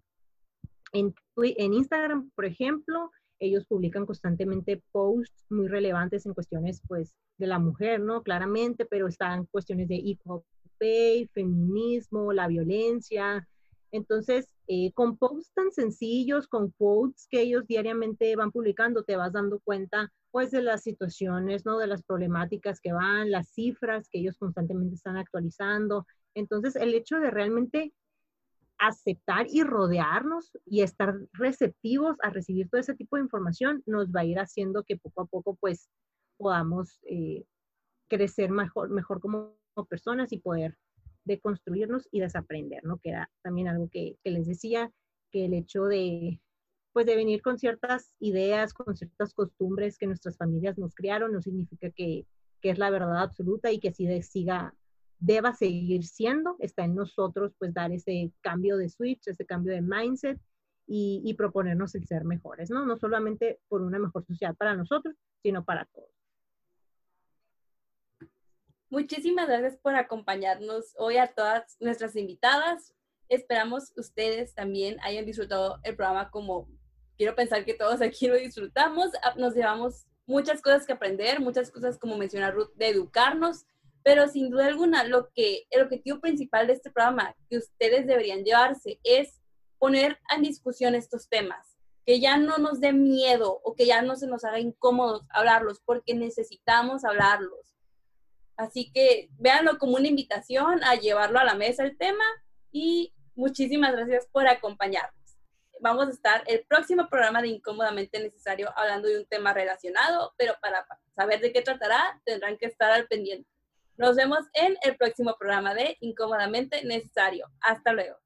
En, 0.92 1.14
en 1.36 1.74
Instagram, 1.74 2.30
por 2.34 2.44
ejemplo, 2.44 3.10
ellos 3.38 3.64
publican 3.66 4.06
constantemente 4.06 4.82
posts 4.92 5.46
muy 5.48 5.68
relevantes 5.68 6.26
en 6.26 6.34
cuestiones 6.34 6.82
pues 6.86 7.14
de 7.38 7.46
la 7.46 7.58
mujer, 7.58 8.00
¿no? 8.00 8.22
Claramente, 8.22 8.84
pero 8.84 9.08
están 9.08 9.46
cuestiones 9.46 9.88
de 9.88 9.96
equal 9.96 10.42
feminismo, 11.32 12.32
la 12.32 12.48
violencia. 12.48 13.46
Entonces, 13.92 14.46
eh, 14.68 14.92
con 14.92 15.16
posts 15.16 15.52
tan 15.54 15.72
sencillos, 15.72 16.46
con 16.46 16.70
quotes 16.70 17.26
que 17.28 17.42
ellos 17.42 17.66
diariamente 17.66 18.34
van 18.36 18.52
publicando, 18.52 19.02
te 19.02 19.16
vas 19.16 19.32
dando 19.32 19.60
cuenta 19.60 20.12
pues 20.30 20.52
de 20.52 20.62
las 20.62 20.82
situaciones, 20.82 21.66
¿no? 21.66 21.78
De 21.78 21.88
las 21.88 22.02
problemáticas 22.04 22.80
que 22.80 22.92
van, 22.92 23.32
las 23.32 23.48
cifras 23.48 24.08
que 24.08 24.20
ellos 24.20 24.38
constantemente 24.38 24.94
están 24.94 25.16
actualizando. 25.16 26.06
Entonces, 26.34 26.76
el 26.76 26.94
hecho 26.94 27.18
de 27.18 27.30
realmente 27.30 27.92
aceptar 28.80 29.46
y 29.50 29.62
rodearnos 29.62 30.50
y 30.64 30.80
estar 30.80 31.14
receptivos 31.32 32.16
a 32.22 32.30
recibir 32.30 32.68
todo 32.70 32.80
ese 32.80 32.94
tipo 32.94 33.16
de 33.16 33.22
información 33.22 33.82
nos 33.86 34.08
va 34.08 34.20
a 34.20 34.24
ir 34.24 34.38
haciendo 34.38 34.84
que 34.84 34.96
poco 34.96 35.22
a 35.22 35.26
poco 35.26 35.54
pues 35.60 35.90
podamos 36.38 36.98
eh, 37.02 37.44
crecer 38.08 38.50
mejor, 38.50 38.88
mejor 38.88 39.20
como 39.20 39.54
personas 39.88 40.32
y 40.32 40.38
poder 40.38 40.76
deconstruirnos 41.24 42.08
y 42.10 42.20
desaprender, 42.20 42.84
¿no? 42.84 42.98
Que 42.98 43.10
era 43.10 43.30
también 43.42 43.68
algo 43.68 43.88
que, 43.88 44.16
les 44.24 44.46
decía, 44.46 44.90
que 45.30 45.46
el 45.46 45.54
hecho 45.54 45.84
de, 45.84 46.40
pues 46.92 47.06
de 47.06 47.16
venir 47.16 47.40
con 47.42 47.58
ciertas 47.58 48.14
ideas, 48.18 48.74
con 48.74 48.96
ciertas 48.96 49.32
costumbres 49.34 49.96
que 49.96 50.06
nuestras 50.06 50.36
familias 50.36 50.78
nos 50.78 50.94
criaron, 50.94 51.32
no 51.32 51.40
significa 51.40 51.90
que, 51.90 52.26
es 52.62 52.78
la 52.78 52.90
verdad 52.90 53.22
absoluta 53.22 53.72
y 53.72 53.80
que 53.80 53.88
así 53.88 54.06
de, 54.06 54.22
siga, 54.22 54.74
deba 55.20 55.52
seguir 55.52 56.04
siendo, 56.04 56.56
está 56.58 56.84
en 56.84 56.94
nosotros 56.94 57.52
pues 57.58 57.72
dar 57.74 57.92
ese 57.92 58.32
cambio 58.40 58.76
de 58.76 58.88
switch, 58.88 59.28
ese 59.28 59.46
cambio 59.46 59.72
de 59.72 59.82
mindset 59.82 60.40
y, 60.86 61.22
y 61.24 61.34
proponernos 61.34 61.94
el 61.94 62.06
ser 62.06 62.24
mejores, 62.24 62.70
¿no? 62.70 62.84
No 62.84 62.96
solamente 62.96 63.60
por 63.68 63.82
una 63.82 63.98
mejor 63.98 64.24
sociedad 64.26 64.56
para 64.56 64.74
nosotros, 64.74 65.14
sino 65.42 65.64
para 65.64 65.84
todos. 65.84 66.10
Muchísimas 68.88 69.46
gracias 69.46 69.76
por 69.76 69.94
acompañarnos 69.94 70.94
hoy 70.98 71.18
a 71.18 71.28
todas 71.28 71.76
nuestras 71.78 72.16
invitadas. 72.16 72.92
Esperamos 73.28 73.92
ustedes 73.96 74.52
también 74.54 74.98
hayan 75.02 75.24
disfrutado 75.24 75.78
el 75.84 75.94
programa 75.94 76.30
como 76.32 76.66
quiero 77.16 77.36
pensar 77.36 77.64
que 77.64 77.74
todos 77.74 78.00
aquí 78.00 78.26
lo 78.26 78.34
disfrutamos. 78.34 79.10
Ah, 79.22 79.34
nos 79.36 79.54
llevamos 79.54 80.06
muchas 80.26 80.60
cosas 80.60 80.86
que 80.86 80.92
aprender, 80.92 81.38
muchas 81.38 81.70
cosas 81.70 81.98
como 81.98 82.16
menciona 82.16 82.50
Ruth, 82.50 82.72
de 82.74 82.88
educarnos, 82.88 83.64
pero 84.02 84.28
sin 84.28 84.50
duda 84.50 84.66
alguna 84.66 85.04
lo 85.04 85.30
que 85.34 85.66
el 85.70 85.82
objetivo 85.82 86.20
principal 86.20 86.66
de 86.66 86.74
este 86.74 86.90
programa 86.90 87.34
que 87.48 87.58
ustedes 87.58 88.06
deberían 88.06 88.44
llevarse 88.44 89.00
es 89.04 89.40
poner 89.78 90.18
en 90.34 90.42
discusión 90.42 90.94
estos 90.94 91.28
temas, 91.28 91.76
que 92.04 92.20
ya 92.20 92.36
no 92.36 92.58
nos 92.58 92.80
dé 92.80 92.92
miedo 92.92 93.60
o 93.62 93.74
que 93.74 93.86
ya 93.86 94.02
no 94.02 94.16
se 94.16 94.26
nos 94.26 94.44
haga 94.44 94.60
incómodos 94.60 95.24
hablarlos, 95.30 95.80
porque 95.84 96.14
necesitamos 96.14 97.04
hablarlos 97.04 97.70
Así 98.60 98.92
que 98.92 99.30
véanlo 99.38 99.78
como 99.78 99.96
una 99.96 100.08
invitación 100.08 100.84
a 100.84 100.94
llevarlo 100.94 101.38
a 101.38 101.44
la 101.44 101.54
mesa 101.54 101.82
el 101.82 101.96
tema 101.96 102.24
y 102.70 103.14
muchísimas 103.34 103.92
gracias 103.92 104.26
por 104.30 104.46
acompañarnos. 104.46 105.14
Vamos 105.80 106.08
a 106.08 106.10
estar 106.10 106.44
el 106.46 106.62
próximo 106.66 107.08
programa 107.08 107.40
de 107.40 107.48
Incómodamente 107.48 108.20
Necesario 108.20 108.70
hablando 108.76 109.08
de 109.08 109.20
un 109.20 109.24
tema 109.24 109.54
relacionado, 109.54 110.34
pero 110.36 110.56
para 110.60 110.86
saber 111.16 111.40
de 111.40 111.54
qué 111.54 111.62
tratará 111.62 112.20
tendrán 112.26 112.58
que 112.58 112.66
estar 112.66 112.92
al 112.92 113.06
pendiente. 113.08 113.49
Nos 114.00 114.16
vemos 114.16 114.38
en 114.54 114.78
el 114.82 114.96
próximo 114.96 115.36
programa 115.38 115.74
de 115.74 115.98
Incómodamente 116.00 116.82
Necesario. 116.86 117.46
Hasta 117.60 117.92
luego. 117.92 118.16